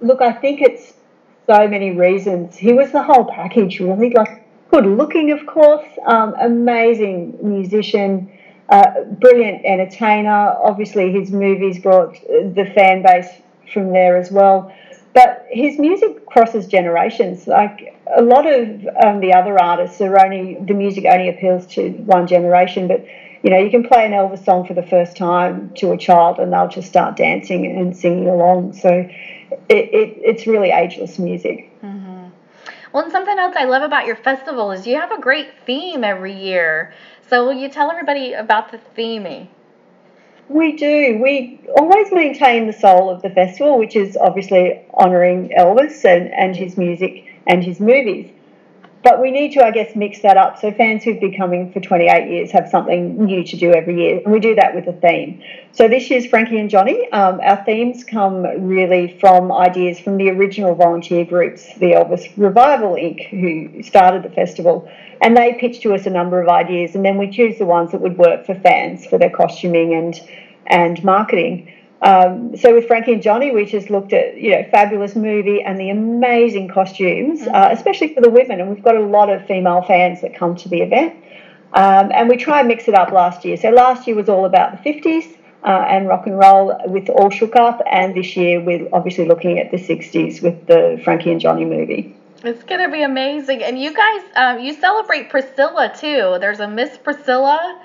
Look, 0.01 0.21
I 0.21 0.31
think 0.31 0.61
it's 0.61 0.93
so 1.47 1.67
many 1.67 1.91
reasons. 1.91 2.55
He 2.55 2.71
was 2.71 2.91
the 2.91 3.03
whole 3.03 3.25
package, 3.25 3.79
really. 3.81 4.11
Like, 4.11 4.47
good 4.69 4.85
looking, 4.85 5.31
of 5.31 5.45
course, 5.45 5.85
um, 6.05 6.33
amazing 6.39 7.37
musician, 7.41 8.31
uh, 8.69 9.03
brilliant 9.19 9.65
entertainer. 9.65 10.55
Obviously, 10.63 11.11
his 11.11 11.29
movies 11.31 11.79
brought 11.79 12.13
the 12.23 12.71
fan 12.73 13.03
base 13.03 13.29
from 13.73 13.91
there 13.91 14.15
as 14.17 14.31
well. 14.31 14.73
But 15.13 15.45
his 15.49 15.77
music 15.77 16.25
crosses 16.25 16.67
generations. 16.67 17.47
Like 17.47 17.95
a 18.15 18.21
lot 18.21 18.45
of 18.45 18.87
um, 19.03 19.19
the 19.19 19.33
other 19.33 19.61
artists 19.61 19.99
are 20.01 20.23
only 20.23 20.55
the 20.55 20.73
music 20.73 21.05
only 21.05 21.29
appeals 21.29 21.67
to 21.67 21.89
one 21.89 22.27
generation, 22.27 22.87
but 22.87 23.05
you 23.43 23.49
know, 23.49 23.57
you 23.57 23.71
can 23.71 23.83
play 23.83 24.05
an 24.05 24.11
Elvis 24.11 24.45
song 24.45 24.65
for 24.65 24.73
the 24.73 24.83
first 24.83 25.17
time 25.17 25.71
to 25.75 25.91
a 25.91 25.97
child 25.97 26.39
and 26.39 26.53
they'll 26.53 26.67
just 26.67 26.87
start 26.87 27.17
dancing 27.17 27.65
and 27.65 27.97
singing 27.97 28.27
along. 28.27 28.73
So 28.73 28.89
it, 28.89 29.09
it 29.69 30.17
it's 30.23 30.47
really 30.47 30.69
ageless 30.69 31.17
music. 31.19 31.69
Mm-hmm. 31.83 32.29
Well, 32.93 33.03
and 33.03 33.11
something 33.11 33.37
else 33.37 33.55
I 33.57 33.65
love 33.65 33.83
about 33.83 34.05
your 34.05 34.17
festival 34.17 34.71
is 34.71 34.85
you 34.85 34.95
have 34.95 35.11
a 35.11 35.19
great 35.19 35.49
theme 35.65 36.03
every 36.03 36.33
year. 36.33 36.93
So 37.29 37.45
will 37.45 37.53
you 37.53 37.69
tell 37.69 37.89
everybody 37.89 38.33
about 38.33 38.71
the 38.71 38.79
theming? 38.95 39.47
We 40.53 40.75
do. 40.75 41.19
We 41.23 41.59
always 41.77 42.11
maintain 42.11 42.67
the 42.67 42.73
soul 42.73 43.09
of 43.09 43.21
the 43.21 43.29
festival, 43.29 43.79
which 43.79 43.95
is 43.95 44.17
obviously 44.17 44.81
honouring 44.93 45.49
Elvis 45.57 46.03
and, 46.03 46.29
and 46.33 46.53
his 46.53 46.77
music 46.77 47.25
and 47.47 47.63
his 47.63 47.79
movies. 47.79 48.29
But 49.03 49.19
we 49.19 49.31
need 49.31 49.53
to, 49.53 49.65
I 49.65 49.71
guess, 49.71 49.95
mix 49.95 50.21
that 50.21 50.37
up. 50.37 50.59
So 50.59 50.71
fans 50.71 51.03
who've 51.03 51.19
been 51.19 51.35
coming 51.35 51.71
for 51.71 51.79
28 51.79 52.29
years 52.29 52.51
have 52.51 52.69
something 52.69 53.25
new 53.25 53.43
to 53.43 53.57
do 53.57 53.73
every 53.73 53.99
year, 53.99 54.21
and 54.23 54.31
we 54.31 54.39
do 54.39 54.53
that 54.55 54.75
with 54.75 54.87
a 54.87 54.93
theme. 54.93 55.41
So 55.71 55.87
this 55.87 56.09
year's 56.11 56.27
Frankie 56.27 56.59
and 56.59 56.69
Johnny. 56.69 57.11
Um, 57.11 57.39
our 57.41 57.63
themes 57.65 58.03
come 58.03 58.43
really 58.43 59.17
from 59.19 59.51
ideas 59.51 59.99
from 59.99 60.17
the 60.17 60.29
original 60.29 60.75
volunteer 60.75 61.25
groups, 61.25 61.65
the 61.79 61.93
Elvis 61.93 62.31
Revival 62.37 62.93
Inc., 62.93 63.27
who 63.29 63.81
started 63.81 64.21
the 64.21 64.29
festival, 64.29 64.87
and 65.21 65.35
they 65.35 65.57
pitched 65.59 65.81
to 65.83 65.95
us 65.95 66.05
a 66.05 66.11
number 66.11 66.39
of 66.39 66.47
ideas, 66.47 66.93
and 66.93 67.03
then 67.03 67.17
we 67.17 67.31
choose 67.31 67.57
the 67.57 67.65
ones 67.65 67.91
that 67.91 68.01
would 68.01 68.17
work 68.17 68.45
for 68.45 68.53
fans 68.53 69.05
for 69.07 69.17
their 69.17 69.31
costuming 69.31 69.93
and 69.93 70.19
and 70.67 71.03
marketing. 71.03 71.73
Um, 72.01 72.57
so 72.57 72.73
with 72.73 72.87
Frankie 72.87 73.13
and 73.13 73.21
Johnny, 73.21 73.51
we 73.51 73.65
just 73.65 73.89
looked 73.89 74.11
at 74.11 74.37
you 74.37 74.51
know 74.51 74.63
fabulous 74.71 75.15
movie 75.15 75.61
and 75.61 75.79
the 75.79 75.89
amazing 75.89 76.67
costumes, 76.69 77.41
mm-hmm. 77.41 77.53
uh, 77.53 77.69
especially 77.71 78.13
for 78.13 78.21
the 78.21 78.29
women, 78.29 78.59
and 78.59 78.69
we've 78.69 78.83
got 78.83 78.95
a 78.95 79.05
lot 79.05 79.29
of 79.29 79.45
female 79.45 79.83
fans 79.83 80.21
that 80.21 80.35
come 80.35 80.55
to 80.57 80.69
the 80.69 80.81
event. 80.81 81.15
Um, 81.73 82.11
and 82.13 82.27
we 82.27 82.37
try 82.37 82.59
and 82.59 82.67
mix 82.67 82.87
it 82.87 82.95
up 82.95 83.11
last 83.11 83.45
year. 83.45 83.55
So 83.55 83.69
last 83.69 84.05
year 84.05 84.15
was 84.15 84.27
all 84.27 84.45
about 84.45 84.83
the 84.83 84.91
50s 84.91 85.37
uh, 85.63 85.67
and 85.67 86.05
rock 86.07 86.27
and 86.27 86.37
roll 86.37 86.77
with 86.87 87.07
All 87.09 87.29
Shook 87.29 87.55
Up, 87.55 87.81
and 87.89 88.15
this 88.15 88.35
year 88.35 88.59
we're 88.59 88.89
obviously 88.91 89.25
looking 89.25 89.59
at 89.59 89.71
the 89.71 89.77
60s 89.77 90.41
with 90.41 90.67
the 90.67 90.99
Frankie 91.03 91.31
and 91.31 91.39
Johnny 91.39 91.65
movie. 91.65 92.15
It's 92.43 92.63
gonna 92.63 92.89
be 92.89 93.03
amazing, 93.03 93.61
and 93.63 93.79
you 93.79 93.93
guys, 93.93 94.21
um, 94.35 94.59
you 94.59 94.73
celebrate 94.73 95.29
Priscilla 95.29 95.93
too. 95.95 96.37
There's 96.39 96.59
a 96.59 96.67
Miss 96.67 96.97
Priscilla 96.97 97.79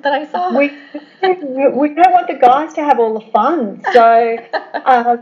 that 0.00 0.12
I 0.12 0.26
saw. 0.26 0.56
We 0.56 0.68
we 1.22 1.94
don't 1.94 2.12
want 2.12 2.26
the 2.28 2.38
guys 2.40 2.74
to 2.74 2.82
have 2.82 2.98
all 2.98 3.18
the 3.18 3.26
fun, 3.30 3.82
so 3.92 4.36
uh, 4.74 5.16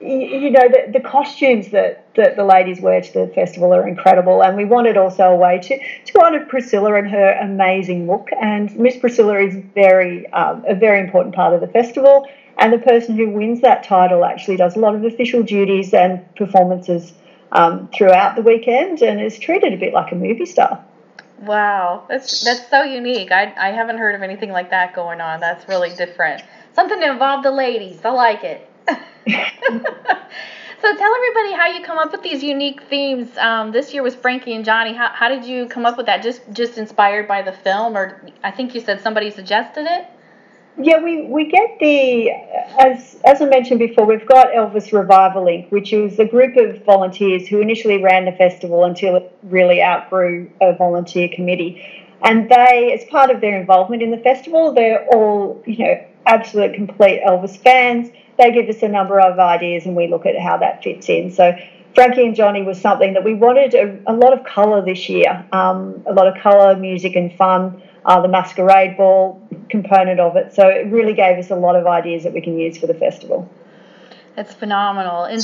you, 0.00 0.08
you, 0.08 0.50
know 0.50 0.68
the, 0.68 0.92
the 0.92 1.00
costumes 1.00 1.70
that, 1.70 2.12
that 2.16 2.36
the 2.36 2.44
ladies 2.44 2.80
wear 2.80 3.00
to 3.00 3.12
the 3.12 3.32
festival 3.34 3.72
are 3.74 3.86
incredible, 3.86 4.42
and 4.42 4.56
we 4.56 4.64
wanted 4.64 4.96
also 4.96 5.24
a 5.24 5.36
way 5.36 5.58
to 5.58 5.78
to 5.78 6.20
honour 6.20 6.44
Priscilla 6.46 6.94
and 6.94 7.10
her 7.10 7.32
amazing 7.40 8.06
look. 8.06 8.28
And 8.40 8.74
Miss 8.76 8.96
Priscilla 8.96 9.38
is 9.38 9.56
very 9.74 10.26
um, 10.32 10.64
a 10.66 10.74
very 10.74 11.00
important 11.00 11.34
part 11.34 11.54
of 11.54 11.60
the 11.60 11.68
festival, 11.68 12.26
and 12.58 12.72
the 12.72 12.78
person 12.78 13.16
who 13.16 13.30
wins 13.30 13.60
that 13.60 13.84
title 13.84 14.24
actually 14.24 14.56
does 14.56 14.76
a 14.76 14.80
lot 14.80 14.94
of 14.94 15.04
official 15.04 15.42
duties 15.42 15.94
and 15.94 16.22
performances. 16.36 17.12
Um, 17.52 17.88
throughout 17.96 18.34
the 18.34 18.42
weekend 18.42 19.02
and 19.02 19.20
is 19.20 19.38
treated 19.38 19.72
a 19.72 19.76
bit 19.76 19.94
like 19.94 20.10
a 20.10 20.16
movie 20.16 20.46
star. 20.46 20.84
Wow, 21.40 22.04
that's 22.08 22.44
that's 22.44 22.68
so 22.70 22.82
unique. 22.82 23.30
I 23.30 23.52
I 23.56 23.70
haven't 23.70 23.98
heard 23.98 24.14
of 24.14 24.22
anything 24.22 24.52
like 24.52 24.70
that 24.70 24.94
going 24.94 25.20
on. 25.20 25.40
That's 25.40 25.68
really 25.68 25.90
different. 25.94 26.42
Something 26.74 27.00
to 27.00 27.10
involve 27.10 27.42
the 27.42 27.50
ladies. 27.50 28.04
I 28.04 28.10
like 28.10 28.42
it. 28.42 28.68
so 28.88 28.96
tell 30.96 31.14
everybody 31.14 31.52
how 31.54 31.66
you 31.66 31.82
come 31.82 31.98
up 31.98 32.12
with 32.12 32.22
these 32.22 32.42
unique 32.42 32.82
themes. 32.84 33.36
Um, 33.36 33.72
this 33.72 33.92
year 33.92 34.02
was 34.02 34.14
Frankie 34.14 34.54
and 34.54 34.64
Johnny. 34.64 34.94
How 34.94 35.08
how 35.08 35.28
did 35.28 35.44
you 35.44 35.66
come 35.66 35.84
up 35.84 35.98
with 35.98 36.06
that? 36.06 36.22
Just 36.22 36.40
just 36.52 36.78
inspired 36.78 37.28
by 37.28 37.42
the 37.42 37.52
film, 37.52 37.96
or 37.96 38.22
I 38.42 38.50
think 38.50 38.74
you 38.74 38.80
said 38.80 39.02
somebody 39.02 39.30
suggested 39.30 39.86
it. 39.86 40.06
Yeah, 40.78 41.02
we, 41.02 41.22
we 41.22 41.50
get 41.50 41.78
the, 41.80 42.30
as, 42.78 43.16
as 43.24 43.40
I 43.40 43.46
mentioned 43.46 43.78
before, 43.78 44.04
we've 44.04 44.26
got 44.26 44.48
Elvis 44.48 44.92
Revival 44.92 45.44
Inc., 45.44 45.70
which 45.70 45.92
is 45.92 46.18
a 46.18 46.26
group 46.26 46.56
of 46.56 46.84
volunteers 46.84 47.48
who 47.48 47.62
initially 47.62 48.02
ran 48.02 48.26
the 48.26 48.32
festival 48.32 48.84
until 48.84 49.16
it 49.16 49.32
really 49.42 49.82
outgrew 49.82 50.50
a 50.60 50.74
volunteer 50.76 51.30
committee. 51.34 52.04
And 52.22 52.50
they, 52.50 52.92
as 52.92 53.08
part 53.10 53.30
of 53.30 53.40
their 53.40 53.58
involvement 53.58 54.02
in 54.02 54.10
the 54.10 54.18
festival, 54.18 54.74
they're 54.74 55.06
all, 55.14 55.62
you 55.66 55.78
know, 55.78 56.04
absolute 56.26 56.74
complete 56.74 57.22
Elvis 57.26 57.56
fans. 57.56 58.10
They 58.36 58.52
give 58.52 58.68
us 58.68 58.82
a 58.82 58.88
number 58.88 59.18
of 59.18 59.38
ideas 59.38 59.86
and 59.86 59.96
we 59.96 60.08
look 60.08 60.26
at 60.26 60.38
how 60.38 60.58
that 60.58 60.82
fits 60.82 61.08
in. 61.08 61.30
So 61.30 61.56
Frankie 61.96 62.26
and 62.26 62.36
Johnny 62.36 62.62
was 62.62 62.78
something 62.78 63.14
that 63.14 63.24
we 63.24 63.32
wanted 63.32 63.72
a, 63.74 63.98
a 64.06 64.12
lot 64.12 64.38
of 64.38 64.44
colour 64.44 64.84
this 64.84 65.08
year, 65.08 65.46
um, 65.50 66.04
a 66.06 66.12
lot 66.12 66.28
of 66.28 66.40
colour, 66.42 66.76
music, 66.76 67.16
and 67.16 67.32
fun. 67.32 67.82
Uh, 68.04 68.20
the 68.20 68.28
masquerade 68.28 68.96
ball 68.96 69.42
component 69.68 70.20
of 70.20 70.36
it. 70.36 70.54
So 70.54 70.68
it 70.68 70.92
really 70.92 71.14
gave 71.14 71.38
us 71.38 71.50
a 71.50 71.56
lot 71.56 71.74
of 71.74 71.88
ideas 71.88 72.22
that 72.22 72.32
we 72.32 72.40
can 72.40 72.56
use 72.56 72.78
for 72.78 72.86
the 72.86 72.94
festival. 72.94 73.50
It's 74.36 74.54
phenomenal. 74.54 75.24
And 75.24 75.42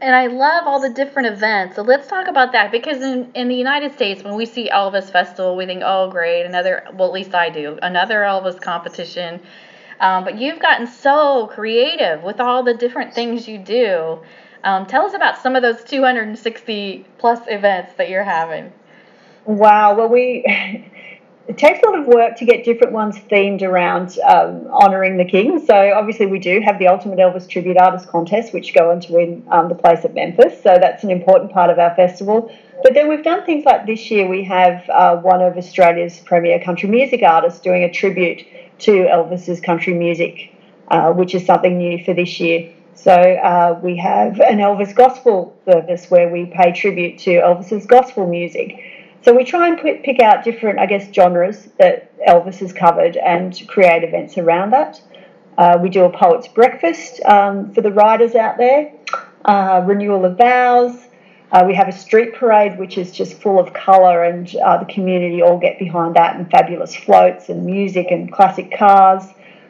and 0.00 0.14
I 0.14 0.28
love 0.28 0.64
all 0.66 0.80
the 0.80 0.88
different 0.88 1.28
events. 1.28 1.76
So 1.76 1.82
let's 1.82 2.06
talk 2.06 2.28
about 2.28 2.52
that 2.52 2.70
because 2.70 3.02
in, 3.02 3.30
in 3.34 3.48
the 3.48 3.56
United 3.56 3.92
States, 3.92 4.22
when 4.22 4.36
we 4.36 4.46
see 4.46 4.70
Elvis 4.70 5.10
Festival, 5.10 5.56
we 5.56 5.66
think, 5.66 5.82
oh, 5.84 6.10
great, 6.10 6.44
another, 6.44 6.84
well, 6.94 7.08
at 7.08 7.12
least 7.12 7.34
I 7.34 7.50
do, 7.50 7.78
another 7.82 8.20
Elvis 8.20 8.60
competition. 8.60 9.40
Um, 10.00 10.24
but 10.24 10.38
you've 10.38 10.60
gotten 10.60 10.86
so 10.86 11.48
creative 11.48 12.22
with 12.22 12.38
all 12.38 12.62
the 12.62 12.74
different 12.74 13.14
things 13.14 13.48
you 13.48 13.58
do. 13.58 14.20
Um, 14.64 14.86
tell 14.86 15.04
us 15.04 15.14
about 15.14 15.38
some 15.38 15.56
of 15.56 15.62
those 15.62 15.82
260 15.84 17.06
plus 17.18 17.40
events 17.48 17.94
that 17.94 18.08
you're 18.10 18.24
having. 18.24 18.72
Wow. 19.44 19.96
Well, 19.96 20.08
we. 20.08 20.84
It 21.48 21.56
takes 21.56 21.80
a 21.82 21.88
lot 21.88 21.98
of 21.98 22.06
work 22.06 22.36
to 22.36 22.44
get 22.44 22.62
different 22.62 22.92
ones 22.92 23.16
themed 23.20 23.62
around 23.62 24.18
um, 24.18 24.66
honouring 24.66 25.16
the 25.16 25.24
king. 25.24 25.64
So 25.64 25.94
obviously 25.94 26.26
we 26.26 26.38
do 26.38 26.60
have 26.60 26.78
the 26.78 26.88
Ultimate 26.88 27.18
Elvis 27.18 27.48
Tribute 27.48 27.78
Artist 27.78 28.06
Contest, 28.06 28.52
which 28.52 28.74
go 28.74 28.90
on 28.90 29.00
to 29.00 29.12
win 29.14 29.48
um, 29.50 29.70
the 29.70 29.74
place 29.74 30.04
at 30.04 30.12
Memphis. 30.12 30.62
So 30.62 30.76
that's 30.78 31.04
an 31.04 31.10
important 31.10 31.50
part 31.50 31.70
of 31.70 31.78
our 31.78 31.94
festival. 31.94 32.54
But 32.82 32.92
then 32.92 33.08
we've 33.08 33.24
done 33.24 33.46
things 33.46 33.64
like 33.64 33.86
this 33.86 34.10
year 34.10 34.28
we 34.28 34.44
have 34.44 34.86
uh, 34.90 35.16
one 35.16 35.40
of 35.40 35.56
Australia's 35.56 36.20
premier 36.20 36.60
country 36.60 36.90
music 36.90 37.22
artists 37.22 37.60
doing 37.60 37.82
a 37.82 37.90
tribute 37.90 38.46
to 38.80 38.90
Elvis's 38.90 39.58
country 39.58 39.94
music, 39.94 40.52
uh, 40.88 41.12
which 41.12 41.34
is 41.34 41.46
something 41.46 41.78
new 41.78 42.04
for 42.04 42.12
this 42.12 42.38
year. 42.38 42.70
So 43.08 43.14
uh, 43.14 43.80
we 43.82 43.96
have 43.96 44.38
an 44.38 44.58
Elvis 44.58 44.94
gospel 44.94 45.56
service 45.64 46.10
where 46.10 46.28
we 46.28 46.44
pay 46.44 46.72
tribute 46.72 47.16
to 47.20 47.40
Elvis's 47.40 47.86
gospel 47.86 48.26
music. 48.26 48.84
So 49.22 49.32
we 49.34 49.44
try 49.44 49.66
and 49.66 49.80
put, 49.80 50.02
pick 50.02 50.20
out 50.20 50.44
different, 50.44 50.78
I 50.78 50.84
guess, 50.84 51.10
genres 51.10 51.70
that 51.78 52.14
Elvis 52.26 52.58
has 52.58 52.74
covered 52.74 53.16
and 53.16 53.66
create 53.66 54.04
events 54.04 54.36
around 54.36 54.74
that. 54.74 55.00
Uh, 55.56 55.78
we 55.80 55.88
do 55.88 56.04
a 56.04 56.10
poet's 56.10 56.48
breakfast 56.48 57.22
um, 57.24 57.72
for 57.72 57.80
the 57.80 57.90
riders 57.90 58.34
out 58.34 58.58
there, 58.58 58.92
uh, 59.46 59.82
renewal 59.86 60.26
of 60.26 60.36
vows. 60.36 60.94
Uh, 61.50 61.64
we 61.66 61.74
have 61.74 61.88
a 61.88 61.92
street 61.92 62.34
parade, 62.34 62.78
which 62.78 62.98
is 62.98 63.10
just 63.10 63.40
full 63.40 63.58
of 63.58 63.72
colour, 63.72 64.24
and 64.24 64.54
uh, 64.56 64.76
the 64.76 64.92
community 64.92 65.40
all 65.40 65.58
get 65.58 65.78
behind 65.78 66.14
that, 66.14 66.36
and 66.36 66.50
fabulous 66.50 66.94
floats 66.94 67.48
and 67.48 67.64
music 67.64 68.08
and 68.10 68.30
classic 68.30 68.70
cars. 68.76 69.24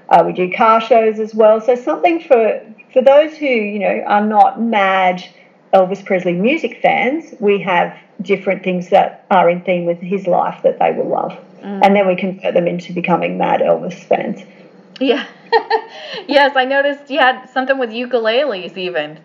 Uh, 0.08 0.24
we 0.26 0.32
do 0.32 0.50
car 0.50 0.80
shows 0.80 1.20
as 1.20 1.36
well. 1.36 1.60
So 1.60 1.76
something 1.76 2.18
for 2.18 2.60
for 2.92 3.02
those 3.02 3.36
who 3.36 3.46
you 3.46 3.78
know 3.78 4.02
are 4.06 4.24
not 4.24 4.60
mad 4.60 5.24
Elvis 5.72 6.04
Presley 6.04 6.32
music 6.32 6.80
fans, 6.80 7.34
we 7.40 7.60
have 7.60 7.96
different 8.22 8.64
things 8.64 8.88
that 8.90 9.26
are 9.30 9.48
in 9.48 9.60
theme 9.62 9.84
with 9.84 9.98
his 9.98 10.26
life 10.26 10.62
that 10.62 10.78
they 10.78 10.92
will 10.92 11.08
love. 11.08 11.32
Mm. 11.60 11.84
And 11.84 11.96
then 11.96 12.06
we 12.06 12.16
convert 12.16 12.54
them 12.54 12.66
into 12.66 12.92
becoming 12.92 13.38
mad 13.38 13.60
Elvis 13.60 13.94
fans. 14.04 14.40
Yeah. 15.00 15.26
yes, 16.28 16.56
I 16.56 16.64
noticed 16.64 17.10
you 17.10 17.18
had 17.18 17.46
something 17.50 17.78
with 17.78 17.90
ukuleles 17.90 18.76
even. 18.76 19.20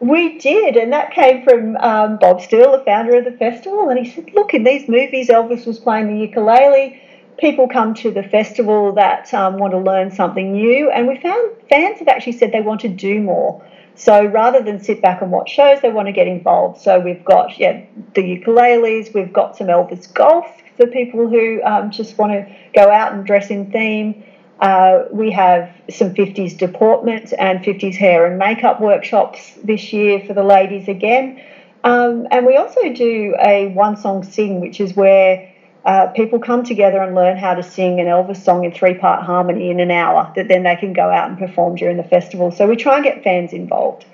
We 0.00 0.38
did, 0.38 0.76
and 0.76 0.92
that 0.92 1.12
came 1.12 1.44
from 1.44 1.76
um, 1.76 2.18
Bob 2.18 2.42
Steele, 2.42 2.72
the 2.72 2.84
founder 2.84 3.16
of 3.16 3.24
the 3.24 3.32
festival. 3.32 3.88
And 3.88 4.04
he 4.04 4.10
said, 4.10 4.34
Look, 4.34 4.52
in 4.52 4.64
these 4.64 4.88
movies, 4.88 5.28
Elvis 5.28 5.66
was 5.66 5.78
playing 5.78 6.08
the 6.08 6.20
ukulele. 6.20 7.00
People 7.38 7.68
come 7.68 7.94
to 7.94 8.10
the 8.10 8.22
festival 8.22 8.92
that 8.92 9.32
um, 9.34 9.58
want 9.58 9.72
to 9.72 9.78
learn 9.78 10.10
something 10.10 10.52
new. 10.52 10.90
And 10.90 11.08
we 11.08 11.20
found 11.20 11.52
fans 11.68 11.98
have 11.98 12.08
actually 12.08 12.32
said 12.32 12.52
they 12.52 12.60
want 12.60 12.80
to 12.82 12.88
do 12.88 13.20
more. 13.20 13.64
So 13.96 14.24
rather 14.24 14.60
than 14.60 14.80
sit 14.80 15.00
back 15.00 15.22
and 15.22 15.30
watch 15.30 15.50
shows, 15.50 15.80
they 15.80 15.90
want 15.90 16.06
to 16.06 16.12
get 16.12 16.26
involved. 16.26 16.80
So 16.80 16.98
we've 16.98 17.24
got 17.24 17.58
yeah 17.58 17.84
the 18.14 18.22
ukuleles, 18.22 19.14
we've 19.14 19.32
got 19.32 19.56
some 19.56 19.68
Elvis 19.68 20.12
golf 20.12 20.46
for 20.76 20.86
people 20.86 21.28
who 21.28 21.62
um, 21.62 21.90
just 21.90 22.18
want 22.18 22.32
to 22.32 22.56
go 22.74 22.90
out 22.90 23.12
and 23.12 23.24
dress 23.24 23.50
in 23.50 23.70
theme. 23.70 24.24
Uh, 24.60 25.04
we 25.10 25.30
have 25.30 25.70
some 25.90 26.14
50s 26.14 26.56
deportment 26.56 27.32
and 27.38 27.60
50s 27.60 27.96
hair 27.96 28.24
and 28.26 28.38
makeup 28.38 28.80
workshops 28.80 29.54
this 29.62 29.92
year 29.92 30.24
for 30.24 30.32
the 30.32 30.44
ladies 30.44 30.88
again. 30.88 31.42
Um, 31.82 32.26
and 32.30 32.46
we 32.46 32.56
also 32.56 32.92
do 32.92 33.36
a 33.44 33.68
one 33.68 33.96
song 33.96 34.22
sing, 34.22 34.60
which 34.60 34.80
is 34.80 34.94
where 34.94 35.52
uh, 35.84 36.06
people 36.08 36.38
come 36.38 36.64
together 36.64 37.02
and 37.02 37.14
learn 37.14 37.36
how 37.36 37.54
to 37.54 37.62
sing 37.62 38.00
an 38.00 38.06
Elvis 38.06 38.38
song 38.42 38.64
in 38.64 38.72
three 38.72 38.94
part 38.94 39.22
harmony 39.22 39.70
in 39.70 39.80
an 39.80 39.90
hour 39.90 40.32
that 40.34 40.48
then 40.48 40.62
they 40.62 40.76
can 40.76 40.92
go 40.92 41.10
out 41.10 41.28
and 41.28 41.38
perform 41.38 41.74
during 41.74 41.96
the 41.96 42.04
festival. 42.04 42.50
So 42.50 42.66
we 42.66 42.76
try 42.76 42.96
and 42.96 43.04
get 43.04 43.22
fans 43.22 43.52
involved. 43.52 44.06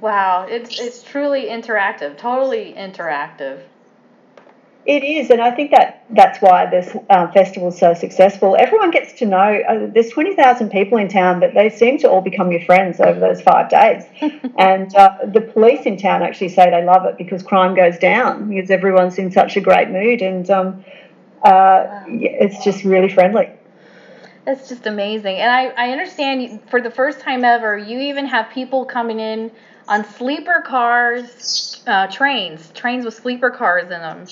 Wow, 0.00 0.46
it's, 0.48 0.80
it's 0.80 1.02
truly 1.02 1.46
interactive, 1.46 2.16
totally 2.16 2.72
interactive. 2.76 3.60
It 4.86 5.04
is, 5.04 5.28
and 5.28 5.42
I 5.42 5.50
think 5.50 5.72
that 5.72 6.04
that's 6.08 6.40
why 6.40 6.64
this 6.64 6.96
uh, 7.10 7.30
festival 7.32 7.68
is 7.68 7.78
so 7.78 7.92
successful. 7.92 8.56
Everyone 8.58 8.90
gets 8.90 9.12
to 9.18 9.26
know. 9.26 9.60
Uh, 9.68 9.88
there's 9.92 10.08
20,000 10.08 10.70
people 10.70 10.96
in 10.96 11.08
town, 11.08 11.38
but 11.38 11.52
they 11.52 11.68
seem 11.68 11.98
to 11.98 12.08
all 12.08 12.22
become 12.22 12.50
your 12.50 12.62
friends 12.62 12.98
over 12.98 13.20
those 13.20 13.42
five 13.42 13.68
days. 13.68 14.04
and 14.58 14.94
uh, 14.94 15.18
the 15.26 15.42
police 15.42 15.84
in 15.84 15.98
town 15.98 16.22
actually 16.22 16.48
say 16.48 16.70
they 16.70 16.82
love 16.82 17.04
it 17.04 17.18
because 17.18 17.42
crime 17.42 17.74
goes 17.74 17.98
down 17.98 18.48
because 18.48 18.70
everyone's 18.70 19.18
in 19.18 19.30
such 19.30 19.58
a 19.58 19.60
great 19.60 19.90
mood, 19.90 20.22
and 20.22 20.50
um, 20.50 20.82
uh, 21.42 21.86
it's 22.06 22.64
just 22.64 22.82
really 22.82 23.10
friendly. 23.10 23.50
That's 24.46 24.66
just 24.66 24.86
amazing, 24.86 25.36
and 25.36 25.50
I 25.50 25.88
I 25.88 25.92
understand 25.92 26.62
for 26.70 26.80
the 26.80 26.90
first 26.90 27.20
time 27.20 27.44
ever, 27.44 27.76
you 27.76 28.00
even 28.00 28.24
have 28.24 28.48
people 28.50 28.86
coming 28.86 29.20
in 29.20 29.50
on 29.88 30.06
sleeper 30.06 30.62
cars, 30.66 31.82
uh, 31.86 32.06
trains, 32.06 32.70
trains 32.70 33.04
with 33.04 33.12
sleeper 33.12 33.50
cars 33.50 33.84
in 33.84 34.00
them. 34.00 34.24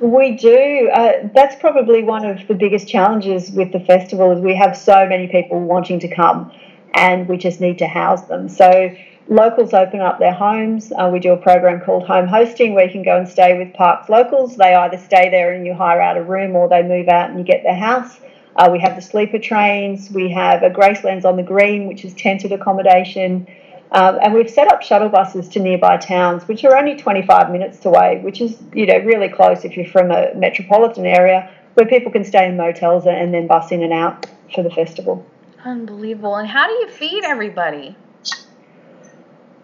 We 0.00 0.32
do. 0.32 0.88
Uh, 0.90 1.28
that's 1.34 1.56
probably 1.56 2.02
one 2.02 2.24
of 2.24 2.48
the 2.48 2.54
biggest 2.54 2.88
challenges 2.88 3.50
with 3.50 3.70
the 3.70 3.80
festival 3.80 4.32
is 4.32 4.40
we 4.40 4.56
have 4.56 4.74
so 4.74 5.06
many 5.06 5.28
people 5.28 5.60
wanting 5.60 6.00
to 6.00 6.08
come, 6.08 6.50
and 6.94 7.28
we 7.28 7.36
just 7.36 7.60
need 7.60 7.78
to 7.80 7.86
house 7.86 8.22
them. 8.22 8.48
So 8.48 8.96
locals 9.28 9.74
open 9.74 10.00
up 10.00 10.18
their 10.18 10.32
homes. 10.32 10.90
Uh, 10.90 11.10
we 11.12 11.20
do 11.20 11.32
a 11.32 11.36
program 11.36 11.82
called 11.82 12.06
home 12.06 12.26
hosting 12.26 12.72
where 12.72 12.86
you 12.86 12.90
can 12.90 13.02
go 13.02 13.18
and 13.18 13.28
stay 13.28 13.58
with 13.58 13.74
Parkes 13.74 14.08
locals. 14.08 14.56
They 14.56 14.74
either 14.74 14.96
stay 14.96 15.28
there 15.28 15.52
and 15.52 15.66
you 15.66 15.74
hire 15.74 16.00
out 16.00 16.16
a 16.16 16.22
room, 16.22 16.56
or 16.56 16.66
they 16.66 16.82
move 16.82 17.08
out 17.08 17.28
and 17.28 17.38
you 17.38 17.44
get 17.44 17.62
their 17.62 17.76
house. 17.76 18.20
Uh, 18.56 18.70
we 18.72 18.80
have 18.80 18.96
the 18.96 19.02
sleeper 19.02 19.38
trains. 19.38 20.10
We 20.10 20.30
have 20.30 20.62
a 20.62 20.70
Gracelands 20.70 21.26
on 21.26 21.36
the 21.36 21.42
Green, 21.42 21.86
which 21.86 22.06
is 22.06 22.14
tented 22.14 22.52
accommodation. 22.52 23.46
Um, 23.92 24.18
and 24.22 24.32
we've 24.32 24.50
set 24.50 24.72
up 24.72 24.82
shuttle 24.82 25.08
buses 25.08 25.48
to 25.50 25.60
nearby 25.60 25.96
towns, 25.96 26.46
which 26.46 26.64
are 26.64 26.76
only 26.76 26.96
25 26.96 27.50
minutes 27.50 27.84
away, 27.84 28.20
which 28.22 28.40
is 28.40 28.56
you 28.72 28.86
know 28.86 28.98
really 28.98 29.28
close 29.28 29.64
if 29.64 29.76
you're 29.76 29.86
from 29.86 30.10
a 30.10 30.32
metropolitan 30.34 31.06
area, 31.06 31.50
where 31.74 31.86
people 31.86 32.12
can 32.12 32.24
stay 32.24 32.46
in 32.46 32.56
motels 32.56 33.06
and 33.06 33.34
then 33.34 33.46
bus 33.46 33.72
in 33.72 33.82
and 33.82 33.92
out 33.92 34.26
for 34.54 34.62
the 34.62 34.70
festival. 34.70 35.26
Unbelievable! 35.64 36.36
And 36.36 36.48
how 36.48 36.68
do 36.68 36.72
you 36.74 36.88
feed 36.88 37.24
everybody? 37.24 37.96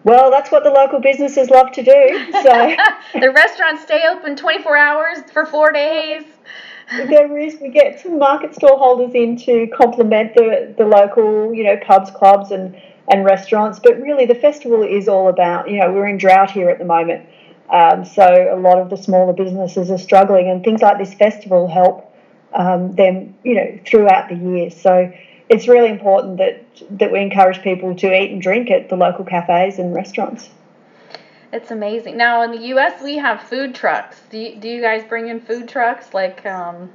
Well, 0.03 0.31
that's 0.31 0.51
what 0.51 0.63
the 0.63 0.69
local 0.69 1.01
businesses 1.01 1.49
love 1.49 1.71
to 1.73 1.83
do. 1.83 2.31
So 2.31 2.75
the 3.19 3.31
restaurants 3.31 3.83
stay 3.83 4.03
open 4.09 4.35
24 4.35 4.77
hours 4.77 5.17
for 5.33 5.45
four 5.45 5.71
days. 5.71 6.23
There 6.89 7.37
is. 7.37 7.57
We 7.59 7.69
get 7.69 7.99
some 7.99 8.17
market 8.17 8.55
stall 8.55 8.77
holders 8.77 9.13
in 9.13 9.37
to 9.39 9.67
complement 9.75 10.33
the 10.35 10.73
the 10.77 10.85
local, 10.85 11.53
you 11.53 11.65
know, 11.65 11.77
pubs, 11.85 12.09
clubs, 12.11 12.51
and 12.51 12.81
and 13.07 13.25
restaurants. 13.25 13.79
But 13.79 13.99
really, 14.01 14.25
the 14.25 14.35
festival 14.35 14.83
is 14.83 15.07
all 15.07 15.29
about, 15.29 15.69
you 15.69 15.79
know, 15.79 15.91
we're 15.91 16.07
in 16.07 16.17
drought 16.17 16.51
here 16.51 16.69
at 16.69 16.79
the 16.79 16.85
moment. 16.85 17.27
Um, 17.69 18.05
so 18.05 18.23
a 18.23 18.59
lot 18.59 18.79
of 18.79 18.89
the 18.89 18.97
smaller 18.97 19.33
businesses 19.33 19.91
are 19.91 19.97
struggling, 19.97 20.49
and 20.49 20.63
things 20.63 20.81
like 20.81 20.97
this 20.97 21.13
festival 21.13 21.67
help 21.67 22.13
um, 22.53 22.95
them, 22.95 23.35
you 23.43 23.55
know, 23.55 23.79
throughout 23.85 24.29
the 24.29 24.35
year. 24.35 24.69
So 24.69 25.11
it's 25.49 25.67
really 25.67 25.89
important 25.89 26.37
that 26.37 26.63
that 26.99 27.11
we 27.11 27.19
encourage 27.21 27.61
people 27.61 27.95
to 27.95 28.13
eat 28.13 28.31
and 28.31 28.41
drink 28.41 28.69
at 28.69 28.89
the 28.89 28.95
local 28.95 29.25
cafes 29.25 29.79
and 29.79 29.93
restaurants. 29.93 30.49
It's 31.53 31.71
amazing. 31.71 32.17
Now 32.17 32.41
in 32.41 32.51
the 32.51 32.67
U.S. 32.69 33.01
we 33.01 33.17
have 33.17 33.41
food 33.41 33.73
trucks. 33.73 34.21
Do 34.29 34.37
you, 34.37 34.55
do 34.57 34.67
you 34.67 34.81
guys 34.81 35.03
bring 35.07 35.29
in 35.29 35.39
food 35.39 35.69
trucks 35.69 36.13
like 36.13 36.45
um, 36.45 36.91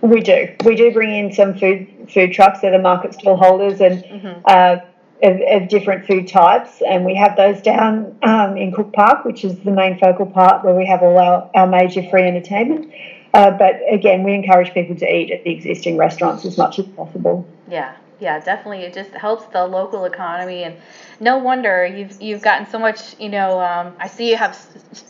we 0.00 0.20
do. 0.20 0.54
We 0.64 0.76
do 0.76 0.92
bring 0.92 1.14
in 1.14 1.32
some 1.32 1.54
food 1.54 2.08
food 2.12 2.32
trucks. 2.32 2.60
They're 2.60 2.70
the 2.70 2.78
market 2.78 3.14
stall 3.14 3.36
holders 3.36 3.80
and 3.80 4.02
mm-hmm. 4.02 4.40
uh, 4.44 4.78
of, 5.22 5.62
of, 5.62 5.68
different 5.68 6.06
food 6.06 6.28
types, 6.28 6.80
and 6.86 7.04
we 7.04 7.14
have 7.14 7.36
those 7.36 7.60
down 7.60 8.18
um, 8.22 8.56
in 8.56 8.72
Cook 8.72 8.92
Park, 8.92 9.24
which 9.24 9.44
is 9.44 9.58
the 9.60 9.70
main 9.70 9.98
focal 9.98 10.26
part 10.26 10.64
where 10.64 10.74
we 10.74 10.86
have 10.86 11.02
all 11.02 11.18
our, 11.18 11.50
our 11.54 11.66
major 11.66 12.02
free 12.08 12.26
entertainment. 12.26 12.92
Uh, 13.34 13.50
but 13.50 13.80
again, 13.90 14.22
we 14.22 14.34
encourage 14.34 14.72
people 14.72 14.96
to 14.96 15.06
eat 15.06 15.30
at 15.30 15.44
the 15.44 15.50
existing 15.50 15.96
restaurants 15.96 16.44
as 16.44 16.56
much 16.56 16.78
as 16.78 16.86
possible. 16.86 17.46
Yeah, 17.68 17.94
yeah, 18.18 18.40
definitely. 18.40 18.82
It 18.82 18.94
just 18.94 19.10
helps 19.10 19.44
the 19.46 19.66
local 19.66 20.04
economy, 20.04 20.64
and 20.64 20.76
no 21.20 21.38
wonder 21.38 21.86
you've 21.86 22.20
you've 22.20 22.42
gotten 22.42 22.66
so 22.66 22.78
much. 22.78 23.18
You 23.20 23.28
know, 23.28 23.60
um, 23.60 23.94
I 23.98 24.08
see 24.08 24.30
you 24.30 24.36
have 24.36 24.58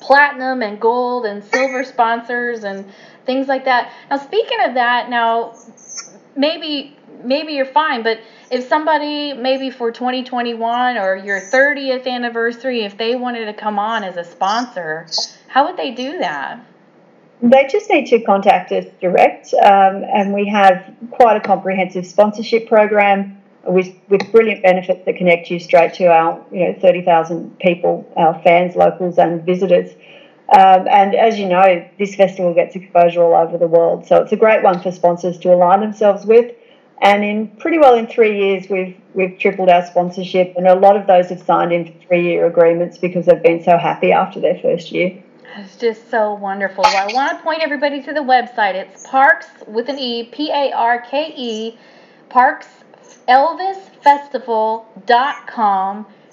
platinum 0.01 0.63
and 0.63 0.81
gold 0.81 1.25
and 1.25 1.43
silver 1.45 1.85
sponsors 1.85 2.65
and 2.65 2.85
things 3.27 3.49
like 3.49 3.65
that. 3.65 3.93
Now, 4.11 4.19
speaking 4.19 4.59
of 4.65 4.75
that, 4.75 5.11
now 5.11 5.55
maybe 6.37 6.97
maybe 7.25 7.53
you're 7.53 7.67
fine, 7.67 8.03
but 8.03 8.21
if 8.51 8.67
somebody 8.67 9.33
maybe 9.33 9.71
for 9.71 9.93
2021 9.93 10.97
or 10.97 11.17
your 11.17 11.41
30th 11.41 12.07
anniversary, 12.07 12.83
if 12.83 12.97
they 12.97 13.15
wanted 13.15 13.47
to 13.47 13.55
come 13.55 13.79
on 13.79 14.03
as 14.03 14.17
a 14.17 14.25
sponsor, 14.25 15.07
how 15.49 15.67
would 15.67 15.77
they 15.77 15.91
do 15.91 16.19
that? 16.19 16.65
They 17.43 17.67
just 17.71 17.89
need 17.89 18.07
to 18.09 18.21
contact 18.21 18.71
us 18.73 18.85
direct, 19.01 19.55
um, 19.55 20.05
and 20.05 20.35
we 20.35 20.47
have 20.49 20.93
quite 21.11 21.37
a 21.37 21.41
comprehensive 21.41 22.07
sponsorship 22.07 22.69
program 22.69 23.41
with 23.65 23.95
with 24.09 24.31
brilliant 24.31 24.63
benefits 24.63 25.05
that 25.07 25.17
connect 25.17 25.51
you 25.51 25.59
straight 25.59 25.95
to 25.95 26.07
our 26.07 26.45
you 26.53 26.67
know 26.67 26.79
30,000 26.81 27.59
people, 27.59 28.11
our 28.17 28.41
fans, 28.43 28.77
locals, 28.77 29.19
and 29.19 29.43
visitors. 29.45 29.91
Um, 30.57 30.89
and 30.89 31.15
as 31.15 31.39
you 31.39 31.47
know, 31.47 31.89
this 31.99 32.17
festival 32.17 32.53
gets 32.55 32.75
exposure 32.75 33.23
all 33.23 33.35
over 33.35 33.57
the 33.57 33.69
world. 33.69 34.07
So 34.07 34.17
it's 34.17 34.33
a 34.33 34.37
great 34.37 34.65
one 34.65 34.81
for 34.81 34.91
sponsors 34.91 35.39
to 35.39 35.55
align 35.55 35.81
themselves 35.81 36.27
with. 36.27 36.55
And 37.03 37.25
in 37.25 37.49
pretty 37.59 37.79
well 37.79 37.95
in 37.95 38.07
three 38.09 38.39
years, 38.39 38.69
we've 38.69 38.97
we've 39.15 39.39
tripled 39.39 39.69
our 39.71 39.87
sponsorship, 39.87 40.55
and 40.57 40.67
a 40.67 40.75
lot 40.75 40.97
of 40.97 41.07
those 41.07 41.29
have 41.31 41.41
signed 41.41 41.73
in 41.73 41.87
for 41.87 41.99
three-year 42.07 42.47
agreements 42.47 42.99
because 42.99 43.25
they've 43.27 43.43
been 43.43 43.63
so 43.63 43.79
happy 43.79 44.13
after 44.13 44.39
their 44.39 44.59
first 44.59 44.93
year. 44.93 45.23
It's 45.57 45.77
just 45.77 46.11
so 46.11 46.35
wonderful. 46.35 46.85
Well, 46.85 47.09
I 47.09 47.13
want 47.13 47.39
to 47.39 47.43
point 47.43 47.63
everybody 47.63 48.03
to 48.03 48.13
the 48.13 48.21
website. 48.21 48.75
It's 48.75 49.07
Parkes 49.07 49.47
with 49.67 49.89
an 49.89 49.99
E, 49.99 50.25
P 50.31 50.51
A 50.51 50.73
R 50.73 51.01
K 51.01 51.33
E, 51.37 51.79
Parkes 52.29 52.69
elvisfestival.com 53.29 54.87
dot 55.07 55.47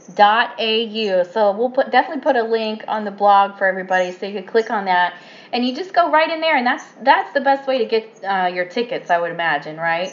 au 0.09 1.23
so 1.23 1.51
we'll 1.51 1.69
put 1.69 1.91
definitely 1.91 2.21
put 2.21 2.35
a 2.35 2.43
link 2.43 2.83
on 2.87 3.03
the 3.03 3.11
blog 3.11 3.57
for 3.57 3.65
everybody 3.65 4.11
so 4.11 4.25
you 4.25 4.33
can 4.33 4.45
click 4.45 4.71
on 4.71 4.85
that. 4.85 5.15
And 5.51 5.65
you 5.65 5.75
just 5.75 5.93
go 5.93 6.11
right 6.11 6.29
in 6.29 6.41
there 6.41 6.57
and 6.57 6.65
that's 6.65 6.85
that's 7.01 7.33
the 7.33 7.41
best 7.41 7.67
way 7.67 7.77
to 7.79 7.85
get 7.85 8.23
uh, 8.23 8.47
your 8.53 8.65
tickets 8.65 9.09
i 9.09 9.19
would 9.19 9.31
imagine 9.31 9.77
right? 9.77 10.11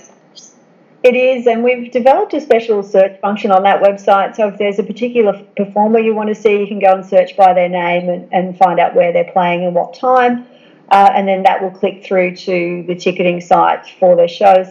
It 1.03 1.15
is 1.15 1.47
and 1.47 1.63
we've 1.63 1.93
developed 1.93 2.35
a 2.35 2.41
special 2.41 2.83
search 2.83 3.21
function 3.21 3.51
on 3.51 3.63
that 3.65 3.83
website. 3.83 4.37
So 4.37 4.49
if 4.49 4.59
there's 4.59 4.79
a 4.79 4.83
particular 4.83 5.45
performer 5.57 5.99
you 5.99 6.15
want 6.15 6.29
to 6.29 6.35
see 6.35 6.59
you 6.59 6.67
can 6.67 6.81
go 6.81 6.95
and 6.95 7.05
search 7.05 7.37
by 7.37 7.53
their 7.53 7.69
name 7.69 8.09
and, 8.09 8.33
and 8.33 8.59
find 8.59 8.81
out 8.81 8.95
where 8.95 9.13
they're 9.13 9.33
playing 9.33 9.65
and 9.65 9.75
what 9.75 9.95
time 9.95 10.47
uh, 10.91 11.11
and 11.15 11.29
then 11.29 11.43
that 11.45 11.63
will 11.63 11.71
click 11.71 12.05
through 12.05 12.37
to 12.37 12.85
the 12.87 12.95
ticketing 12.95 13.41
site 13.41 13.87
for 13.99 14.17
their 14.17 14.29
shows. 14.29 14.67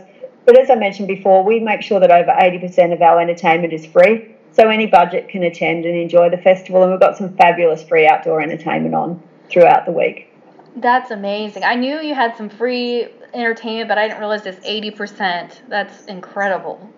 But 0.45 0.59
as 0.59 0.69
i 0.69 0.75
mentioned 0.75 1.07
before 1.07 1.43
we 1.43 1.59
make 1.59 1.81
sure 1.81 1.99
that 1.99 2.11
over 2.11 2.31
80% 2.31 2.93
of 2.93 3.01
our 3.01 3.21
entertainment 3.21 3.71
is 3.71 3.85
free 3.85 4.33
so 4.53 4.69
any 4.69 4.85
budget 4.85 5.29
can 5.29 5.43
attend 5.43 5.85
and 5.85 5.95
enjoy 5.95 6.29
the 6.29 6.37
festival, 6.37 6.83
and 6.83 6.91
we've 6.91 6.99
got 6.99 7.17
some 7.17 7.35
fabulous 7.35 7.83
free 7.83 8.07
outdoor 8.07 8.41
entertainment 8.41 8.95
on 8.95 9.21
throughout 9.49 9.85
the 9.85 9.91
week. 9.91 10.29
That's 10.75 11.11
amazing. 11.11 11.63
I 11.63 11.75
knew 11.75 11.99
you 11.99 12.15
had 12.15 12.35
some 12.37 12.49
free 12.49 13.07
entertainment, 13.33 13.89
but 13.89 13.97
I 13.97 14.07
didn't 14.07 14.19
realize 14.19 14.45
it's 14.45 14.65
80%. 14.65 15.69
That's 15.69 16.05
incredible. 16.05 16.89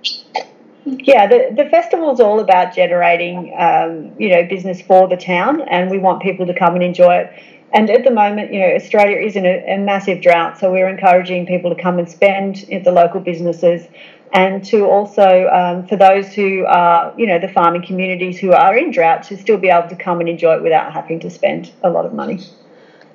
Yeah, 0.86 1.28
the, 1.28 1.50
the 1.56 1.70
festival 1.70 2.12
is 2.14 2.20
all 2.20 2.40
about 2.40 2.76
generating, 2.76 3.56
um, 3.58 4.14
you 4.20 4.30
know, 4.30 4.48
business 4.48 4.82
for 4.82 5.08
the 5.08 5.18
town, 5.18 5.62
and 5.62 5.90
we 5.90 5.98
want 5.98 6.22
people 6.22 6.46
to 6.46 6.54
come 6.54 6.76
and 6.76 6.84
enjoy 6.84 7.16
it. 7.16 7.44
And 7.74 7.90
at 7.90 8.04
the 8.04 8.12
moment, 8.12 8.54
you 8.54 8.60
know, 8.60 8.68
Australia 8.68 9.18
is 9.18 9.36
in 9.36 9.46
a, 9.46 9.74
a 9.74 9.78
massive 9.78 10.22
drought, 10.22 10.60
so 10.60 10.72
we're 10.72 10.88
encouraging 10.88 11.46
people 11.48 11.74
to 11.76 11.82
come 11.82 12.00
and 12.00 12.10
spend 12.10 12.66
at 12.72 12.84
the 12.84 12.92
local 12.92 13.20
businesses 13.20 13.88
and 14.36 14.66
to 14.66 14.86
also 14.86 15.48
um, 15.48 15.88
for 15.88 15.96
those 15.96 16.34
who 16.34 16.66
are 16.66 17.14
you 17.18 17.26
know 17.26 17.40
the 17.40 17.48
farming 17.48 17.86
communities 17.86 18.38
who 18.38 18.52
are 18.52 18.78
in 18.78 18.92
drought 18.92 19.24
to 19.24 19.38
still 19.38 19.58
be 19.58 19.70
able 19.70 19.88
to 19.88 19.96
come 19.96 20.20
and 20.20 20.28
enjoy 20.28 20.56
it 20.58 20.62
without 20.62 20.92
having 20.92 21.20
to 21.22 21.30
spend 21.30 21.72
a 21.84 21.90
lot 21.90 22.06
of 22.06 22.14
money. 22.14 22.40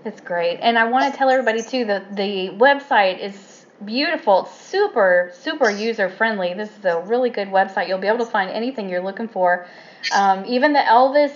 That's 0.03 0.21
great. 0.23 0.59
And 0.63 0.79
i 0.79 0.85
want 0.85 1.13
to 1.13 1.17
tell 1.17 1.29
everybody 1.29 1.63
too 1.63 1.85
that 1.85 2.17
the 2.17 2.51
website 2.57 3.21
is 3.21 3.67
beautiful. 3.85 4.47
Super 4.47 5.31
super 5.35 5.71
user 5.71 6.09
friendly 6.09 6.55
this 6.55 6.71
is 6.79 6.85
a 6.87 7.01
really 7.03 7.31
good 7.31 7.49
website. 7.49 7.87
You'll 7.87 7.99
be 7.99 8.09
able 8.09 8.25
to 8.25 8.31
find 8.31 8.51
anything 8.51 8.89
you're 8.89 9.05
looking 9.05 9.29
for. 9.29 9.67
Um, 10.15 10.47
even 10.47 10.73
the 10.73 10.81
elvis 10.81 11.33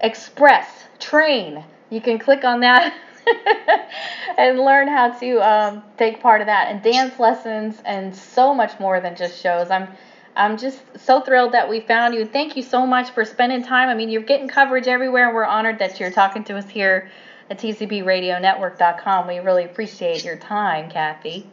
express 0.00 0.68
train. 0.98 1.64
You 1.90 2.00
can 2.00 2.18
click 2.18 2.44
on 2.44 2.60
that 2.60 2.92
and 4.38 4.58
learn 4.58 4.88
how 4.88 5.10
to 5.10 5.40
um, 5.40 5.82
take 5.96 6.20
part 6.20 6.40
of 6.40 6.46
that 6.46 6.68
and 6.70 6.82
dance 6.82 7.18
lessons 7.18 7.80
and 7.84 8.14
so 8.14 8.54
much 8.54 8.78
more 8.80 9.00
than 9.00 9.16
just 9.16 9.42
shows. 9.42 9.70
I'm 9.70 9.88
I'm 10.36 10.56
just 10.56 10.80
so 11.00 11.20
thrilled 11.20 11.52
that 11.52 11.68
we 11.68 11.80
found 11.80 12.14
you. 12.14 12.24
Thank 12.24 12.56
you 12.56 12.62
so 12.62 12.86
much 12.86 13.10
for 13.10 13.24
spending 13.24 13.64
time. 13.64 13.88
I 13.88 13.94
mean, 13.94 14.08
you're 14.08 14.22
getting 14.22 14.46
coverage 14.46 14.86
everywhere, 14.86 15.26
and 15.26 15.34
we're 15.34 15.44
honored 15.44 15.80
that 15.80 15.98
you're 15.98 16.12
talking 16.12 16.44
to 16.44 16.56
us 16.56 16.68
here 16.68 17.10
at 17.50 17.58
TCBRadioNetwork.com. 17.58 19.26
We 19.26 19.38
really 19.38 19.64
appreciate 19.64 20.24
your 20.24 20.36
time, 20.36 20.90
Cathy. 20.90 21.50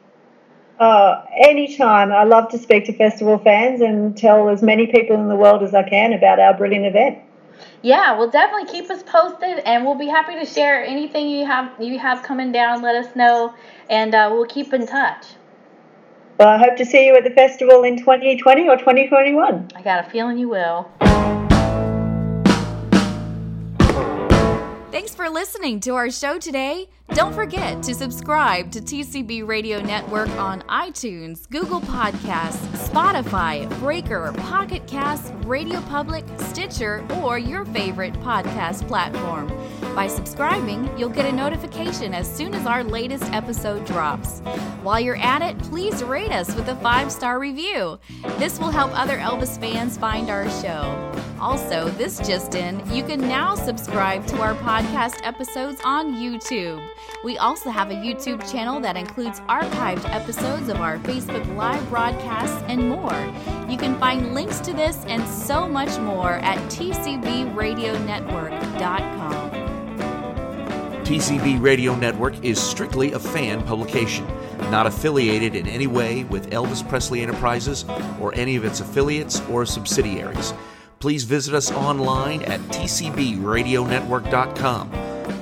Uh, 0.80 1.24
anytime. 1.36 2.12
I 2.12 2.26
love 2.26 2.52
to 2.52 2.60
speak 2.60 2.86
to 2.86 2.94
festival 2.94 3.40
fans 3.40 3.82
and 3.82 4.16
tell 4.16 4.50
as 4.50 4.62
many 4.62 4.86
people 4.86 5.16
in 5.16 5.30
the 5.30 5.36
world 5.36 5.64
as 5.64 5.74
I 5.74 5.88
can 5.90 6.14
about 6.14 6.40
our 6.40 6.56
brilliant 6.56 6.86
event 6.86 7.20
yeah, 7.82 8.18
well, 8.18 8.30
definitely 8.30 8.72
keep 8.72 8.90
us 8.90 9.04
posted, 9.04 9.60
and 9.60 9.86
we'll 9.86 9.98
be 9.98 10.08
happy 10.08 10.36
to 10.36 10.46
share 10.46 10.84
anything 10.84 11.30
you 11.30 11.46
have 11.46 11.72
you 11.80 12.00
have 12.00 12.24
coming 12.24 12.52
down. 12.52 12.82
Let 12.82 12.96
us 12.96 13.16
know, 13.16 13.54
and 13.90 14.16
uh, 14.16 14.30
we'll 14.32 14.48
keep 14.48 14.74
in 14.74 14.88
touch. 14.88 15.26
Well, 16.40 16.50
I 16.50 16.58
hope 16.58 16.76
to 16.78 16.86
see 16.86 17.06
you 17.06 17.16
at 17.16 17.24
the 17.24 17.30
festival 17.30 17.84
in 17.84 17.98
2020 17.98 18.68
or 18.68 18.78
2021. 18.78 19.70
I 19.76 19.82
got 19.82 20.06
a 20.06 20.10
feeling 20.10 20.38
you 20.38 20.50
will. 20.50 21.35
Thanks 24.96 25.14
for 25.14 25.30
listening 25.30 25.82
to 25.82 25.96
our 25.96 26.10
show 26.10 26.40
today. 26.40 26.88
Don't 27.10 27.34
forget 27.34 27.84
to 27.84 27.94
subscribe 27.94 28.72
to 28.72 28.80
TCB 28.80 29.46
Radio 29.46 29.82
Network 29.82 30.30
on 30.38 30.62
iTunes, 30.70 31.50
Google 31.50 31.82
Podcasts, 31.82 32.66
Spotify, 32.88 33.68
Breaker, 33.82 34.32
Pocket 34.38 34.88
Casts, 34.88 35.32
Radio 35.46 35.82
Public, 35.82 36.24
Stitcher, 36.38 37.06
or 37.22 37.38
your 37.38 37.66
favorite 37.66 38.14
podcast 38.22 38.88
platform. 38.88 39.50
By 39.96 40.08
subscribing, 40.08 40.90
you'll 40.98 41.08
get 41.08 41.26
a 41.26 41.32
notification 41.32 42.14
as 42.14 42.30
soon 42.30 42.54
as 42.54 42.66
our 42.66 42.84
latest 42.84 43.24
episode 43.32 43.86
drops. 43.86 44.42
While 44.84 45.00
you're 45.00 45.16
at 45.16 45.42
it, 45.42 45.58
please 45.60 46.04
rate 46.04 46.34
us 46.34 46.54
with 46.54 46.68
a 46.68 46.76
five 46.76 47.10
star 47.10 47.40
review. 47.40 47.98
This 48.38 48.60
will 48.60 48.72
help 48.72 48.92
other 48.94 49.18
Elvis 49.18 49.58
fans 49.58 49.98
find 49.98 50.30
our 50.30 50.50
show. 50.62 51.14
Also, 51.40 51.88
this 51.92 52.20
just 52.20 52.56
in, 52.56 52.84
you 52.94 53.06
can 53.06 53.22
now 53.22 53.56
subscribe 53.56 54.28
to 54.28 54.42
our 54.42 54.56
podcast 54.56 55.22
episodes 55.24 55.80
on 55.86 56.16
YouTube. 56.16 56.86
We 57.24 57.38
also 57.38 57.70
have 57.70 57.90
a 57.90 57.96
YouTube 57.96 58.52
channel 58.52 58.82
that 58.82 58.98
includes 58.98 59.40
archived 59.42 60.04
episodes 60.14 60.68
of 60.68 60.82
our 60.82 60.98
Facebook 61.00 61.56
Live 61.56 61.88
broadcasts 61.90 62.62
and 62.68 62.90
more. 62.90 63.16
You 63.70 63.78
can 63.78 63.98
find 63.98 64.34
links 64.34 64.60
to 64.62 64.74
this 64.74 65.06
and 65.06 65.26
so 65.26 65.70
much 65.70 65.98
more 66.00 66.34
at 66.34 66.58
tcbradionetwork.com. 66.70 69.45
TCB 71.06 71.62
Radio 71.62 71.96
Network 71.96 72.44
is 72.44 72.60
strictly 72.60 73.12
a 73.12 73.20
fan 73.20 73.62
publication, 73.62 74.26
not 74.72 74.88
affiliated 74.88 75.56
in 75.56 75.68
any 75.68 75.86
way 75.86 76.24
with 76.24 76.50
Elvis 76.50 76.82
Presley 76.90 77.22
Enterprises 77.22 77.86
or 78.20 78.34
any 78.34 78.56
of 78.56 78.66
its 78.66 78.80
affiliates 78.80 79.40
or 79.42 79.68
subsidiaries. 79.68 80.56
Please 80.98 81.24
visit 81.24 81.54
us 81.54 81.72
online 81.72 82.42
at 82.42 82.60
tcbradionetwork.com. 82.72 84.92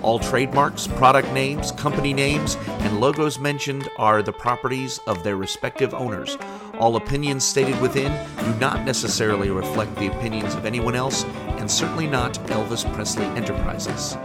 All 0.03 0.19
trademarks, 0.19 0.85
product 0.85 1.31
names, 1.31 1.71
company 1.71 2.13
names, 2.13 2.57
and 2.67 2.99
logos 2.99 3.39
mentioned 3.39 3.87
are 3.97 4.21
the 4.21 4.33
properties 4.33 4.99
of 5.07 5.23
their 5.23 5.37
respective 5.37 5.93
owners. 5.93 6.37
All 6.77 6.97
opinions 6.97 7.45
stated 7.45 7.79
within 7.79 8.11
do 8.43 8.53
not 8.59 8.83
necessarily 8.83 9.49
reflect 9.49 9.95
the 9.95 10.07
opinions 10.07 10.55
of 10.55 10.65
anyone 10.65 10.95
else, 10.95 11.23
and 11.57 11.71
certainly 11.71 12.07
not 12.07 12.33
Elvis 12.47 12.83
Presley 12.93 13.23
Enterprises. 13.27 14.17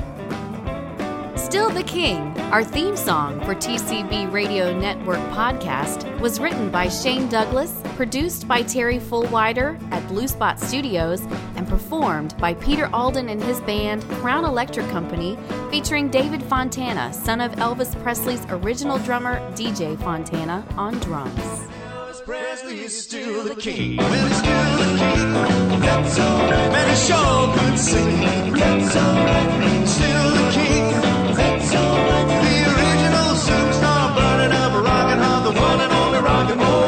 Still 1.48 1.70
the 1.70 1.82
King, 1.82 2.38
our 2.52 2.62
theme 2.62 2.94
song 2.94 3.40
for 3.40 3.54
TCB 3.54 4.30
Radio 4.30 4.78
Network 4.78 5.18
podcast, 5.30 6.20
was 6.20 6.38
written 6.38 6.68
by 6.68 6.90
Shane 6.90 7.26
Douglas, 7.30 7.72
produced 7.96 8.46
by 8.46 8.60
Terry 8.60 8.98
Fullwider 8.98 9.80
at 9.90 10.06
Blue 10.08 10.28
Spot 10.28 10.60
Studios, 10.60 11.22
and 11.56 11.66
performed 11.66 12.36
by 12.36 12.52
Peter 12.52 12.90
Alden 12.92 13.30
and 13.30 13.42
his 13.42 13.60
band 13.62 14.02
Crown 14.20 14.44
Electric 14.44 14.86
Company, 14.90 15.38
featuring 15.70 16.10
David 16.10 16.42
Fontana, 16.42 17.10
son 17.14 17.40
of 17.40 17.52
Elvis 17.52 17.98
Presley's 18.02 18.44
original 18.50 18.98
drummer 18.98 19.40
DJ 19.52 19.98
Fontana, 20.02 20.66
on 20.76 20.98
drums. 20.98 21.66
Presley 22.26 22.80
is 22.80 23.04
still 23.04 23.44
the 23.44 23.54
king. 23.54 23.96
Well, 23.96 24.12
he's 24.12 24.36
still 24.36 24.76
the 24.76 24.98
king. 24.98 25.80
That's 25.80 26.18
alright. 26.18 26.72
Man, 26.72 26.88
he 26.90 26.96
sure 27.06 27.54
could 27.56 27.78
sing. 27.78 28.52
That's 28.52 28.96
alright. 28.96 29.88
Still 29.88 30.30
the 30.32 30.50
king. 30.52 31.07
The 31.58 31.74
original 31.74 33.34
superstar 33.34 34.14
burning 34.14 34.52
up, 34.56 34.72
rocking 34.84 35.18
hard, 35.18 35.44
the 35.44 35.60
one 35.60 35.80
and 35.80 35.92
only 35.92 36.20
rock 36.20 36.50
and 36.50 36.60
roll 36.60 36.87